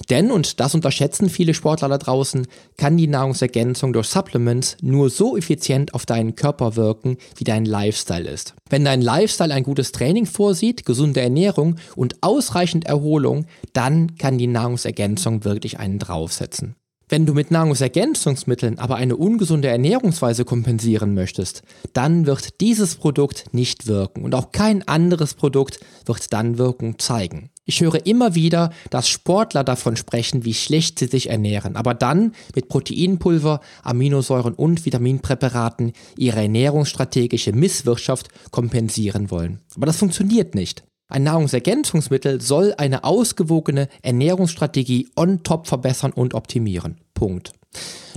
Denn, 0.09 0.31
und 0.31 0.59
das 0.59 0.73
unterschätzen 0.73 1.29
viele 1.29 1.53
Sportler 1.53 1.89
da 1.89 1.97
draußen, 1.97 2.47
kann 2.77 2.97
die 2.97 3.07
Nahrungsergänzung 3.07 3.91
durch 3.91 4.07
Supplements 4.07 4.77
nur 4.81 5.09
so 5.09 5.35
effizient 5.35 5.93
auf 5.93 6.05
deinen 6.05 6.35
Körper 6.35 6.75
wirken, 6.75 7.17
wie 7.35 7.43
dein 7.43 7.65
Lifestyle 7.65 8.29
ist. 8.29 8.53
Wenn 8.69 8.85
dein 8.85 9.01
Lifestyle 9.01 9.53
ein 9.53 9.63
gutes 9.63 9.91
Training 9.91 10.25
vorsieht, 10.25 10.85
gesunde 10.85 11.21
Ernährung 11.21 11.75
und 11.95 12.15
ausreichend 12.21 12.85
Erholung, 12.85 13.45
dann 13.73 14.15
kann 14.15 14.37
die 14.37 14.47
Nahrungsergänzung 14.47 15.43
wirklich 15.43 15.79
einen 15.79 15.99
draufsetzen. 15.99 16.75
Wenn 17.09 17.25
du 17.25 17.33
mit 17.33 17.51
Nahrungsergänzungsmitteln 17.51 18.79
aber 18.79 18.97
eine 18.97 19.15
ungesunde 19.15 19.69
Ernährungsweise 19.69 20.43
kompensieren 20.43 21.13
möchtest, 21.13 21.63
dann 21.93 22.25
wird 22.25 22.59
dieses 22.59 22.95
Produkt 22.95 23.45
nicht 23.53 23.87
wirken 23.87 24.25
und 24.25 24.35
auch 24.35 24.51
kein 24.51 24.85
anderes 24.89 25.33
Produkt 25.33 25.79
wird 26.05 26.33
dann 26.33 26.57
Wirkung 26.57 26.99
zeigen. 26.99 27.49
Ich 27.63 27.79
höre 27.79 28.05
immer 28.05 28.35
wieder, 28.35 28.71
dass 28.89 29.07
Sportler 29.07 29.63
davon 29.63 29.95
sprechen, 29.95 30.43
wie 30.43 30.53
schlecht 30.53 30.99
sie 30.99 31.07
sich 31.07 31.29
ernähren, 31.29 31.77
aber 31.77 31.93
dann 31.93 32.33
mit 32.55 32.67
Proteinpulver, 32.67 33.61
Aminosäuren 33.83 34.53
und 34.53 34.85
Vitaminpräparaten 34.85 35.93
ihre 36.17 36.41
ernährungsstrategische 36.41 37.53
Misswirtschaft 37.53 38.27
kompensieren 38.51 39.31
wollen. 39.31 39.61
Aber 39.77 39.85
das 39.85 39.95
funktioniert 39.95 40.55
nicht. 40.55 40.83
Ein 41.09 41.23
Nahrungsergänzungsmittel 41.23 42.41
soll 42.41 42.73
eine 42.77 43.05
ausgewogene 43.05 43.87
Ernährungsstrategie 44.01 45.07
on 45.15 45.41
top 45.43 45.67
verbessern 45.67 46.11
und 46.11 46.33
optimieren. 46.33 46.97
Punkt. 47.13 47.53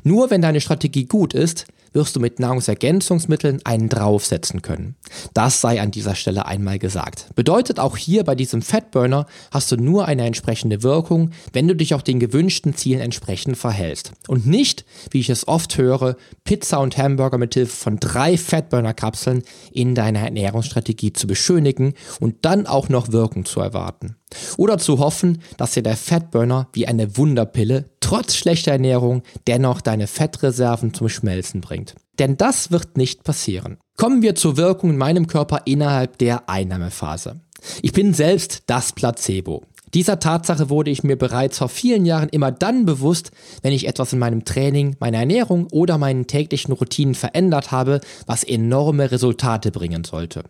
Nur 0.02 0.30
wenn 0.30 0.42
deine 0.42 0.60
Strategie 0.60 1.04
gut 1.04 1.32
ist, 1.32 1.66
wirst 1.92 2.16
du 2.16 2.20
mit 2.20 2.38
Nahrungsergänzungsmitteln 2.38 3.60
einen 3.64 3.88
draufsetzen 3.88 4.62
können. 4.62 4.96
Das 5.34 5.60
sei 5.60 5.80
an 5.80 5.90
dieser 5.90 6.14
Stelle 6.14 6.46
einmal 6.46 6.78
gesagt. 6.78 7.26
Bedeutet 7.34 7.80
auch 7.80 7.96
hier 7.96 8.24
bei 8.24 8.34
diesem 8.34 8.62
Fatburner 8.62 9.26
hast 9.50 9.72
du 9.72 9.76
nur 9.76 10.06
eine 10.06 10.26
entsprechende 10.26 10.82
Wirkung, 10.82 11.30
wenn 11.52 11.68
du 11.68 11.74
dich 11.74 11.94
auch 11.94 12.02
den 12.02 12.20
gewünschten 12.20 12.74
Zielen 12.74 13.00
entsprechend 13.00 13.56
verhältst. 13.56 14.12
Und 14.28 14.46
nicht, 14.46 14.84
wie 15.10 15.20
ich 15.20 15.30
es 15.30 15.48
oft 15.48 15.76
höre, 15.78 16.16
Pizza 16.44 16.80
und 16.80 16.96
Hamburger 16.96 17.38
mit 17.38 17.54
Hilfe 17.54 17.76
von 17.76 17.98
drei 17.98 18.36
Fatburner-Kapseln 18.36 19.42
in 19.72 19.94
deiner 19.94 20.20
Ernährungsstrategie 20.20 21.12
zu 21.12 21.26
beschönigen 21.26 21.94
und 22.20 22.36
dann 22.42 22.66
auch 22.66 22.88
noch 22.88 23.12
Wirkung 23.12 23.44
zu 23.44 23.60
erwarten. 23.60 24.16
Oder 24.56 24.78
zu 24.78 24.98
hoffen, 24.98 25.42
dass 25.56 25.72
dir 25.72 25.82
der 25.82 25.96
Fatburner 25.96 26.68
wie 26.72 26.86
eine 26.86 27.16
Wunderpille 27.16 27.90
trotz 28.00 28.34
schlechter 28.34 28.72
Ernährung 28.72 29.22
dennoch 29.46 29.80
deine 29.80 30.06
Fettreserven 30.06 30.94
zum 30.94 31.08
Schmelzen 31.08 31.60
bringt. 31.60 31.94
Denn 32.18 32.36
das 32.36 32.70
wird 32.70 32.96
nicht 32.96 33.24
passieren. 33.24 33.78
Kommen 33.96 34.22
wir 34.22 34.34
zur 34.34 34.56
Wirkung 34.56 34.90
in 34.90 34.98
meinem 34.98 35.26
Körper 35.26 35.62
innerhalb 35.64 36.18
der 36.18 36.48
Einnahmephase. 36.48 37.40
Ich 37.82 37.92
bin 37.92 38.14
selbst 38.14 38.62
das 38.66 38.92
Placebo. 38.92 39.64
Dieser 39.94 40.20
Tatsache 40.20 40.70
wurde 40.70 40.90
ich 40.90 41.02
mir 41.02 41.16
bereits 41.16 41.58
vor 41.58 41.68
vielen 41.68 42.04
Jahren 42.04 42.28
immer 42.28 42.52
dann 42.52 42.86
bewusst, 42.86 43.32
wenn 43.62 43.72
ich 43.72 43.88
etwas 43.88 44.12
in 44.12 44.20
meinem 44.20 44.44
Training, 44.44 44.96
meiner 45.00 45.18
Ernährung 45.18 45.66
oder 45.72 45.98
meinen 45.98 46.26
täglichen 46.26 46.72
Routinen 46.72 47.14
verändert 47.14 47.72
habe, 47.72 48.00
was 48.26 48.44
enorme 48.44 49.10
Resultate 49.10 49.72
bringen 49.72 50.04
sollte. 50.04 50.44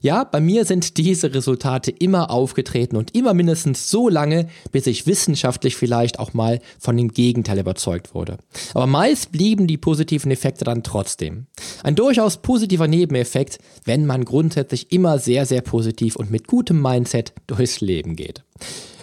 Ja, 0.00 0.24
bei 0.24 0.40
mir 0.40 0.64
sind 0.64 0.96
diese 0.96 1.34
Resultate 1.34 1.90
immer 1.90 2.30
aufgetreten 2.30 2.96
und 2.96 3.14
immer 3.14 3.34
mindestens 3.34 3.90
so 3.90 4.08
lange, 4.08 4.48
bis 4.72 4.86
ich 4.86 5.06
wissenschaftlich 5.06 5.76
vielleicht 5.76 6.18
auch 6.18 6.32
mal 6.32 6.60
von 6.78 6.96
dem 6.96 7.08
Gegenteil 7.08 7.58
überzeugt 7.58 8.14
wurde. 8.14 8.38
Aber 8.72 8.86
meist 8.86 9.32
blieben 9.32 9.66
die 9.66 9.76
positiven 9.76 10.30
Effekte 10.30 10.64
dann 10.64 10.82
trotzdem. 10.82 11.46
Ein 11.82 11.96
durchaus 11.96 12.38
positiver 12.38 12.88
Nebeneffekt, 12.88 13.58
wenn 13.84 14.06
man 14.06 14.24
grundsätzlich 14.24 14.92
immer 14.92 15.18
sehr, 15.18 15.44
sehr 15.44 15.60
positiv 15.60 16.16
und 16.16 16.30
mit 16.30 16.46
gutem 16.46 16.80
Mindset 16.80 17.32
durchs 17.46 17.80
Leben 17.80 18.16
geht. 18.16 18.44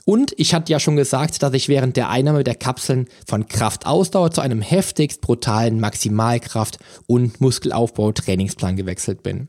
Und 0.07 0.33
ich 0.37 0.53
hatte 0.53 0.71
ja 0.71 0.79
schon 0.79 0.95
gesagt, 0.95 1.41
dass 1.41 1.53
ich 1.53 1.67
während 1.67 1.97
der 1.97 2.09
Einnahme 2.09 2.43
der 2.43 2.53
Kapseln 2.53 3.07
von 3.25 3.47
Kraftausdauer 3.47 4.29
zu 4.29 4.41
einem 4.41 4.61
heftigst 4.61 5.19
brutalen 5.19 5.83
Maximalkraft- 5.83 6.77
und 7.07 7.41
Muskelaufbau-Trainingsplan 7.41 8.75
gewechselt 8.75 9.23
bin. 9.23 9.47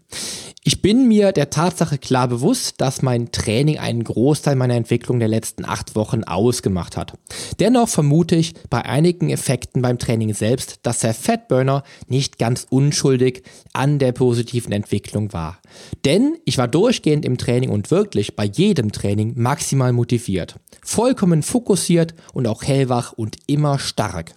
Ich 0.65 0.83
bin 0.83 1.07
mir 1.07 1.33
der 1.33 1.51
Tatsache 1.51 1.99
klar 1.99 2.27
bewusst, 2.27 2.81
dass 2.81 3.03
mein 3.03 3.31
Training 3.31 3.79
einen 3.79 4.03
Großteil 4.03 4.57
meiner 4.57 4.75
Entwicklung 4.75 5.21
der 5.21 5.29
letzten 5.29 5.65
acht 5.65 5.95
Wochen 5.95 6.25
ausgemacht 6.25 6.97
hat. 6.97 7.13
Dennoch 7.61 7.89
vermute 7.89 8.35
ich 8.35 8.55
bei 8.71 8.85
einigen 8.85 9.29
Effekten 9.31 9.83
beim 9.83 9.99
Training 9.99 10.35
selbst, 10.35 10.81
dass 10.83 11.01
der 11.01 11.15
Fatburner 11.15 11.85
nicht 12.09 12.39
ganz 12.39 12.67
unschuldig 12.69 13.43
an 13.75 13.99
der 13.99 14.13
positiven 14.13 14.73
Entwicklung 14.73 15.33
war. 15.35 15.59
Denn 16.05 16.37
ich 16.45 16.59
war 16.59 16.69
durchgehend 16.69 17.25
im 17.25 17.39
Training 17.39 17.71
und 17.71 17.91
wirklich 17.91 18.37
bei 18.37 18.45
jedem 18.45 18.93
Training 18.93 19.35
maximal 19.37 19.93
motiviert, 19.93 20.57
vollkommen 20.83 21.43
fokussiert 21.43 22.15
und 22.33 22.47
auch 22.47 22.63
hellwach 22.63 23.13
und 23.13 23.37
immer 23.47 23.79
stark. 23.79 24.35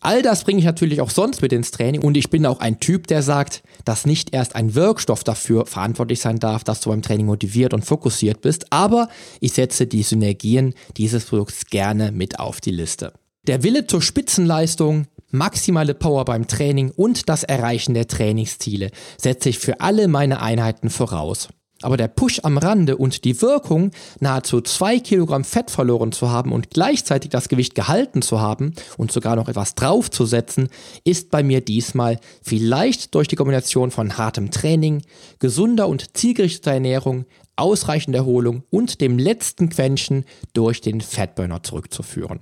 All 0.00 0.22
das 0.22 0.44
bringe 0.44 0.60
ich 0.60 0.64
natürlich 0.64 1.00
auch 1.00 1.10
sonst 1.10 1.42
mit 1.42 1.52
ins 1.52 1.72
Training 1.72 2.00
und 2.00 2.16
ich 2.16 2.30
bin 2.30 2.46
auch 2.46 2.60
ein 2.60 2.78
Typ, 2.78 3.08
der 3.08 3.22
sagt, 3.22 3.64
dass 3.84 4.06
nicht 4.06 4.32
erst 4.32 4.54
ein 4.54 4.76
Wirkstoff 4.76 5.24
dafür 5.24 5.66
verantwortlich 5.66 6.20
sein 6.20 6.38
darf, 6.38 6.62
dass 6.62 6.80
du 6.80 6.90
beim 6.90 7.02
Training 7.02 7.26
motiviert 7.26 7.74
und 7.74 7.84
fokussiert 7.84 8.40
bist, 8.40 8.66
aber 8.70 9.08
ich 9.40 9.54
setze 9.54 9.88
die 9.88 10.04
Synergien 10.04 10.74
dieses 10.96 11.24
Produkts 11.24 11.66
gerne 11.66 12.12
mit 12.12 12.38
auf 12.38 12.60
die 12.60 12.70
Liste. 12.70 13.14
Der 13.48 13.62
Wille 13.64 13.86
zur 13.86 14.00
Spitzenleistung, 14.00 15.06
maximale 15.30 15.94
Power 15.94 16.24
beim 16.24 16.46
Training 16.46 16.90
und 16.90 17.28
das 17.28 17.44
Erreichen 17.44 17.94
der 17.94 18.08
Trainingsziele 18.08 18.90
setze 19.18 19.48
ich 19.48 19.58
für 19.58 19.80
alle 19.80 20.08
meine 20.08 20.40
Einheiten 20.40 20.90
voraus. 20.90 21.48
Aber 21.82 21.98
der 21.98 22.08
Push 22.08 22.40
am 22.42 22.56
Rande 22.56 22.96
und 22.96 23.24
die 23.24 23.42
Wirkung, 23.42 23.90
nahezu 24.20 24.62
zwei 24.62 24.98
Kilogramm 24.98 25.44
Fett 25.44 25.70
verloren 25.70 26.10
zu 26.10 26.30
haben 26.30 26.52
und 26.52 26.70
gleichzeitig 26.70 27.30
das 27.30 27.48
Gewicht 27.48 27.74
gehalten 27.74 28.22
zu 28.22 28.40
haben 28.40 28.74
und 28.96 29.12
sogar 29.12 29.36
noch 29.36 29.48
etwas 29.48 29.74
draufzusetzen, 29.74 30.68
ist 31.04 31.30
bei 31.30 31.42
mir 31.42 31.60
diesmal 31.60 32.18
vielleicht 32.42 33.14
durch 33.14 33.28
die 33.28 33.36
Kombination 33.36 33.90
von 33.90 34.16
hartem 34.16 34.50
Training, 34.50 35.02
gesunder 35.38 35.86
und 35.88 36.16
zielgerichteter 36.16 36.72
Ernährung, 36.72 37.26
ausreichender 37.56 38.20
Erholung 38.20 38.62
und 38.70 39.02
dem 39.02 39.18
letzten 39.18 39.68
Quäntchen 39.68 40.24
durch 40.54 40.80
den 40.80 41.02
Fatburner 41.02 41.62
zurückzuführen. 41.62 42.40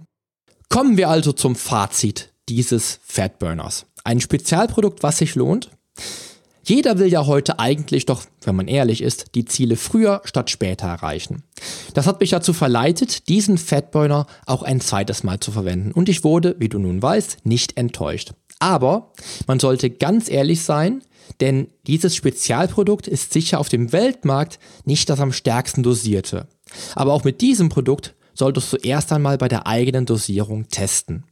Kommen 0.69 0.97
wir 0.97 1.09
also 1.09 1.33
zum 1.33 1.57
Fazit 1.57 2.34
dieses 2.49 3.01
Fatburners. 3.05 3.87
Ein 4.05 4.21
Spezialprodukt, 4.21 5.03
was 5.03 5.19
sich 5.19 5.35
lohnt? 5.35 5.71
Jeder 6.67 6.99
will 6.99 7.09
ja 7.09 7.27
heute 7.27 7.59
eigentlich 7.59 8.07
doch, 8.07 8.23
wenn 8.43 8.57
man 8.57 8.69
ehrlich 8.69 9.03
ist, 9.03 9.35
die 9.35 9.45
Ziele 9.45 9.77
früher 9.77 10.23
statt 10.25 10.49
später 10.49 10.87
erreichen. 10.87 11.43
Das 11.93 12.07
hat 12.07 12.21
mich 12.21 12.31
dazu 12.31 12.55
verleitet, 12.55 13.29
diesen 13.29 13.59
Fatburner 13.59 14.27
auch 14.47 14.63
ein 14.63 14.81
zweites 14.81 15.25
Mal 15.25 15.41
zu 15.41 15.53
verwenden 15.53 15.93
und 15.93 16.09
ich 16.09 16.25
wurde, 16.25 16.57
wie 16.59 16.71
du 16.71 16.79
nun 16.79 17.03
weißt, 17.03 17.39
nicht 17.45 17.77
enttäuscht. 17.77 18.33
Aber 18.61 19.13
man 19.47 19.61
sollte 19.61 19.91
ganz 19.91 20.31
ehrlich 20.31 20.63
sein, 20.63 21.03
denn 21.41 21.69
dieses 21.87 22.17
Spezialprodukt 22.17 23.09
ist 23.09 23.33
sicher 23.33 23.61
auf 23.61 23.69
dem 23.69 23.93
Weltmarkt 23.93 24.59
nicht 24.85 25.11
das 25.11 25.21
am 25.21 25.33
stärksten 25.33 25.83
dosierte. 25.83 26.49
Aber 26.95 27.13
auch 27.13 27.25
mit 27.25 27.41
diesem 27.43 27.69
Produkt 27.69 28.15
solltest 28.33 28.73
du 28.73 28.77
erst 28.79 29.13
einmal 29.13 29.39
bei 29.39 29.49
der 29.49 29.67
eigenen 29.67 30.07
Dosierung 30.07 30.69
testen. 30.69 31.25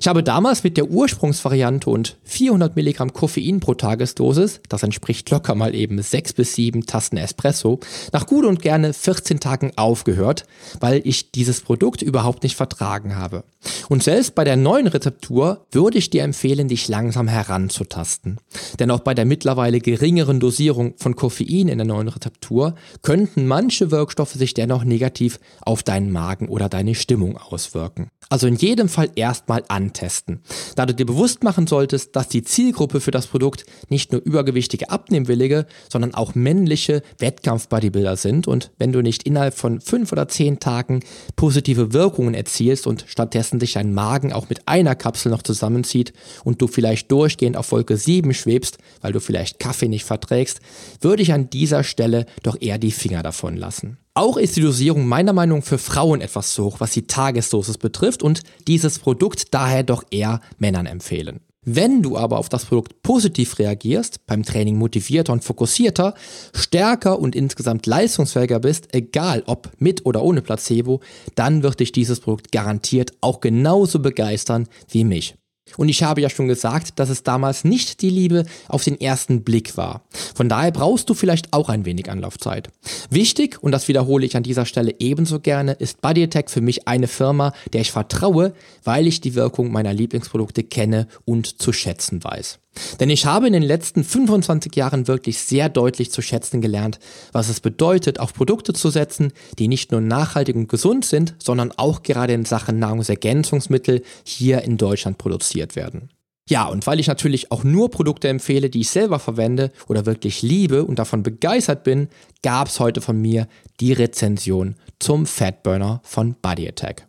Ich 0.00 0.06
habe 0.06 0.22
damals 0.22 0.64
mit 0.64 0.76
der 0.76 0.90
Ursprungsvariante 0.90 1.90
und 1.90 2.16
400 2.24 2.76
Milligramm 2.76 3.12
Koffein 3.12 3.60
pro 3.60 3.74
Tagesdosis, 3.74 4.60
das 4.68 4.82
entspricht 4.82 5.28
locker 5.28 5.54
mal 5.54 5.74
eben 5.74 6.00
6 6.00 6.32
bis 6.34 6.54
7 6.54 6.86
Tassen 6.86 7.18
Espresso, 7.18 7.80
nach 8.12 8.26
gut 8.26 8.46
und 8.46 8.62
gerne 8.62 8.94
14 8.94 9.40
Tagen 9.40 9.72
aufgehört, 9.76 10.46
weil 10.80 11.02
ich 11.04 11.32
dieses 11.32 11.60
Produkt 11.60 12.00
überhaupt 12.00 12.44
nicht 12.44 12.56
vertragen 12.56 13.16
habe. 13.16 13.44
Und 13.88 14.02
selbst 14.02 14.34
bei 14.34 14.44
der 14.44 14.56
neuen 14.56 14.86
Rezeptur 14.86 15.66
würde 15.72 15.98
ich 15.98 16.10
dir 16.10 16.22
empfehlen, 16.22 16.68
dich 16.68 16.88
langsam 16.88 17.28
heranzutasten. 17.28 18.38
Denn 18.78 18.90
auch 18.90 19.00
bei 19.00 19.14
der 19.14 19.24
mittlerweile 19.24 19.80
geringeren 19.80 20.40
Dosierung 20.40 20.94
von 20.96 21.16
Koffein 21.16 21.68
in 21.68 21.78
der 21.78 21.86
neuen 21.86 22.08
Rezeptur 22.08 22.76
könnten 23.02 23.46
manche 23.46 23.90
Wirkstoffe 23.90 24.34
sich 24.34 24.54
dennoch 24.54 24.84
negativ 24.84 25.40
auf 25.60 25.82
deinen 25.82 26.12
Magen 26.12 26.48
oder 26.48 26.68
deine 26.68 26.94
Stimmung 26.94 27.36
auswirken. 27.36 28.08
Also 28.30 28.46
in 28.46 28.56
jedem 28.56 28.88
Fall 28.88 29.10
erstmal 29.14 29.57
antesten. 29.68 30.40
Da 30.76 30.86
du 30.86 30.94
dir 30.94 31.06
bewusst 31.06 31.42
machen 31.42 31.66
solltest, 31.66 32.14
dass 32.16 32.28
die 32.28 32.42
Zielgruppe 32.42 33.00
für 33.00 33.10
das 33.10 33.26
Produkt 33.26 33.64
nicht 33.88 34.12
nur 34.12 34.22
übergewichtige 34.22 34.90
Abnehmwillige, 34.90 35.66
sondern 35.90 36.14
auch 36.14 36.34
männliche 36.34 37.02
Wettkampf-Bodybuilder 37.18 38.16
sind 38.16 38.46
und 38.46 38.70
wenn 38.78 38.92
du 38.92 39.02
nicht 39.02 39.24
innerhalb 39.24 39.54
von 39.54 39.80
fünf 39.80 40.12
oder 40.12 40.28
zehn 40.28 40.60
Tagen 40.60 41.00
positive 41.36 41.92
Wirkungen 41.92 42.34
erzielst 42.34 42.86
und 42.86 43.04
stattdessen 43.08 43.60
sich 43.60 43.72
dein 43.74 43.92
Magen 43.92 44.32
auch 44.32 44.48
mit 44.48 44.68
einer 44.68 44.94
Kapsel 44.94 45.30
noch 45.30 45.42
zusammenzieht 45.42 46.12
und 46.44 46.60
du 46.60 46.66
vielleicht 46.66 47.10
durchgehend 47.10 47.56
auf 47.56 47.72
Wolke 47.72 47.96
7 47.96 48.34
schwebst, 48.34 48.78
weil 49.00 49.12
du 49.12 49.20
vielleicht 49.20 49.58
Kaffee 49.58 49.88
nicht 49.88 50.04
verträgst, 50.04 50.60
würde 51.00 51.22
ich 51.22 51.32
an 51.32 51.50
dieser 51.50 51.84
Stelle 51.84 52.26
doch 52.42 52.56
eher 52.60 52.78
die 52.78 52.92
Finger 52.92 53.22
davon 53.22 53.56
lassen. 53.56 53.98
Auch 54.18 54.36
ist 54.36 54.56
die 54.56 54.62
Dosierung 54.62 55.06
meiner 55.06 55.32
Meinung 55.32 55.60
nach 55.60 55.64
für 55.64 55.78
Frauen 55.78 56.20
etwas 56.20 56.52
zu 56.52 56.64
hoch, 56.64 56.80
was 56.80 56.90
die 56.90 57.06
Tagesdosis 57.06 57.78
betrifft 57.78 58.24
und 58.24 58.40
dieses 58.66 58.98
Produkt 58.98 59.54
daher 59.54 59.84
doch 59.84 60.02
eher 60.10 60.40
Männern 60.58 60.86
empfehlen. 60.86 61.38
Wenn 61.64 62.02
du 62.02 62.16
aber 62.16 62.38
auf 62.38 62.48
das 62.48 62.64
Produkt 62.64 63.00
positiv 63.04 63.60
reagierst, 63.60 64.26
beim 64.26 64.42
Training 64.42 64.76
motivierter 64.76 65.32
und 65.32 65.44
fokussierter, 65.44 66.14
stärker 66.52 67.20
und 67.20 67.36
insgesamt 67.36 67.86
leistungsfähiger 67.86 68.58
bist, 68.58 68.92
egal 68.92 69.44
ob 69.46 69.70
mit 69.78 70.04
oder 70.04 70.24
ohne 70.24 70.42
Placebo, 70.42 70.98
dann 71.36 71.62
wird 71.62 71.78
dich 71.78 71.92
dieses 71.92 72.18
Produkt 72.18 72.50
garantiert 72.50 73.12
auch 73.20 73.38
genauso 73.40 74.00
begeistern 74.00 74.66
wie 74.88 75.04
mich. 75.04 75.37
Und 75.76 75.88
ich 75.88 76.02
habe 76.02 76.20
ja 76.20 76.30
schon 76.30 76.48
gesagt, 76.48 76.98
dass 76.98 77.08
es 77.08 77.22
damals 77.22 77.64
nicht 77.64 78.02
die 78.02 78.10
Liebe 78.10 78.44
auf 78.68 78.84
den 78.84 79.00
ersten 79.00 79.42
Blick 79.42 79.76
war. 79.76 80.02
Von 80.34 80.48
daher 80.48 80.70
brauchst 80.70 81.10
du 81.10 81.14
vielleicht 81.14 81.52
auch 81.52 81.68
ein 81.68 81.84
wenig 81.84 82.10
Anlaufzeit. 82.10 82.70
Wichtig, 83.10 83.62
und 83.62 83.72
das 83.72 83.88
wiederhole 83.88 84.26
ich 84.26 84.36
an 84.36 84.42
dieser 84.42 84.66
Stelle 84.66 84.94
ebenso 84.98 85.40
gerne, 85.40 85.72
ist 85.72 86.00
BodyAttack 86.00 86.50
für 86.50 86.60
mich 86.60 86.88
eine 86.88 87.08
Firma, 87.08 87.52
der 87.72 87.82
ich 87.82 87.92
vertraue, 87.92 88.54
weil 88.84 89.06
ich 89.06 89.20
die 89.20 89.34
Wirkung 89.34 89.70
meiner 89.72 89.92
Lieblingsprodukte 89.92 90.62
kenne 90.62 91.08
und 91.24 91.60
zu 91.60 91.72
schätzen 91.72 92.22
weiß. 92.22 92.58
Denn 93.00 93.10
ich 93.10 93.26
habe 93.26 93.46
in 93.46 93.52
den 93.52 93.62
letzten 93.62 94.04
25 94.04 94.74
Jahren 94.76 95.08
wirklich 95.08 95.38
sehr 95.38 95.68
deutlich 95.68 96.10
zu 96.10 96.22
schätzen 96.22 96.60
gelernt, 96.60 96.98
was 97.32 97.48
es 97.48 97.60
bedeutet, 97.60 98.20
auf 98.20 98.34
Produkte 98.34 98.72
zu 98.72 98.90
setzen, 98.90 99.32
die 99.58 99.68
nicht 99.68 99.92
nur 99.92 100.00
nachhaltig 100.00 100.56
und 100.56 100.68
gesund 100.68 101.04
sind, 101.04 101.34
sondern 101.38 101.72
auch 101.76 102.02
gerade 102.02 102.32
in 102.32 102.44
Sachen 102.44 102.78
Nahrungsergänzungsmittel 102.78 104.02
hier 104.24 104.62
in 104.62 104.76
Deutschland 104.76 105.18
produziert 105.18 105.76
werden. 105.76 106.10
Ja, 106.48 106.66
und 106.66 106.86
weil 106.86 106.98
ich 106.98 107.08
natürlich 107.08 107.52
auch 107.52 107.62
nur 107.62 107.90
Produkte 107.90 108.28
empfehle, 108.28 108.70
die 108.70 108.80
ich 108.80 108.88
selber 108.88 109.18
verwende 109.18 109.70
oder 109.86 110.06
wirklich 110.06 110.40
liebe 110.40 110.84
und 110.84 110.98
davon 110.98 111.22
begeistert 111.22 111.84
bin, 111.84 112.08
gab 112.42 112.68
es 112.68 112.80
heute 112.80 113.02
von 113.02 113.20
mir 113.20 113.48
die 113.80 113.92
Rezension 113.92 114.76
zum 114.98 115.26
Fatburner 115.26 116.00
von 116.04 116.36
Body 116.40 116.66
Attack. 116.66 117.07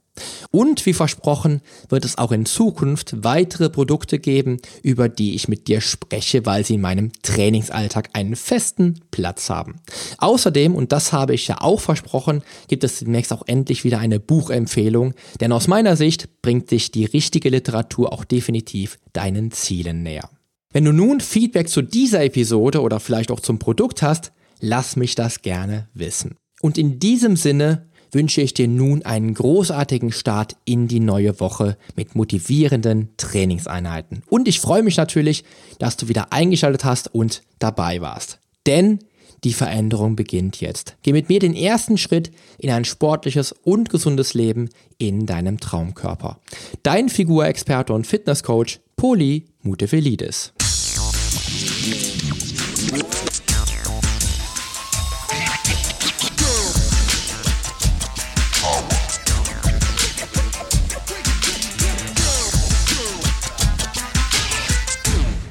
Und 0.52 0.86
wie 0.86 0.94
versprochen 0.94 1.62
wird 1.90 2.06
es 2.06 2.18
auch 2.18 2.32
in 2.32 2.46
Zukunft 2.46 3.24
weitere 3.24 3.70
Produkte 3.70 4.20
geben, 4.20 4.58
über 4.84 5.10
die 5.10 5.36
ich 5.36 5.48
mit 5.48 5.68
dir 5.68 5.82
spreche, 5.82 6.46
weil 6.46 6.66
sie 6.66 6.76
in 6.76 6.82
meinem 6.82 7.12
Trainingsalltag 7.22 8.10
einen 8.14 8.36
festen 8.36 9.00
Platz 9.12 9.50
haben. 9.50 9.82
Außerdem, 10.18 10.76
und 10.76 10.92
das 10.92 11.14
habe 11.14 11.34
ich 11.34 11.48
ja 11.48 11.62
auch 11.62 11.80
versprochen, 11.80 12.44
gibt 12.68 12.84
es 12.84 13.00
demnächst 13.00 13.34
auch 13.34 13.44
endlich 13.48 13.84
wieder 13.84 14.00
eine 14.00 14.20
Buchempfehlung, 14.20 15.14
denn 15.40 15.52
aus 15.52 15.68
meiner 15.68 15.96
Sicht 15.96 16.42
bringt 16.42 16.72
dich 16.72 16.92
die 16.92 17.06
richtige 17.06 17.50
Literatur 17.50 18.14
auch 18.14 18.26
definitiv 18.26 18.98
deinen 19.14 19.52
Zielen 19.52 20.04
näher. 20.04 20.30
Wenn 20.72 20.86
du 20.86 20.92
nun 20.92 21.20
Feedback 21.20 21.68
zu 21.68 21.82
dieser 21.82 22.24
Episode 22.24 22.82
oder 22.82 23.00
vielleicht 23.00 23.32
auch 23.32 23.40
zum 23.40 23.58
Produkt 23.58 24.04
hast, 24.04 24.32
lass 24.60 24.96
mich 24.96 25.16
das 25.16 25.42
gerne 25.42 25.88
wissen. 25.94 26.36
Und 26.62 26.78
in 26.78 27.00
diesem 27.00 27.36
Sinne 27.36 27.89
wünsche 28.12 28.42
ich 28.42 28.54
dir 28.54 28.68
nun 28.68 29.04
einen 29.04 29.34
großartigen 29.34 30.12
Start 30.12 30.56
in 30.66 30.88
die 30.88 31.00
neue 31.00 31.40
Woche 31.40 31.78
mit 31.96 32.16
motivierenden 32.16 33.10
Trainingseinheiten. 33.18 34.24
Und 34.30 34.48
ich 34.48 34.60
freue 34.60 34.84
mich 34.84 34.98
natürlich, 34.98 35.44
dass 35.80 35.98
du 35.98 36.08
wieder 36.08 36.32
eingeschaltet 36.34 36.86
hast 36.86 37.14
und 37.14 37.44
dabei 37.60 38.02
warst. 38.02 38.40
Denn 38.66 39.00
die 39.44 39.54
Veränderung 39.54 40.16
beginnt 40.16 40.60
jetzt. 40.60 40.98
Geh 41.02 41.14
mit 41.14 41.30
mir 41.30 41.40
den 41.40 41.56
ersten 41.56 41.98
Schritt 41.98 42.32
in 42.58 42.72
ein 42.72 42.84
sportliches 42.84 43.54
und 43.64 43.90
gesundes 43.90 44.34
Leben 44.34 44.70
in 44.98 45.26
deinem 45.26 45.60
Traumkörper. 45.60 46.40
Dein 46.84 47.10
Figurexperte 47.10 47.94
und 47.94 48.06
Fitnesscoach 48.06 48.80
Poli 48.98 49.46
Mutevelidis. 49.62 50.52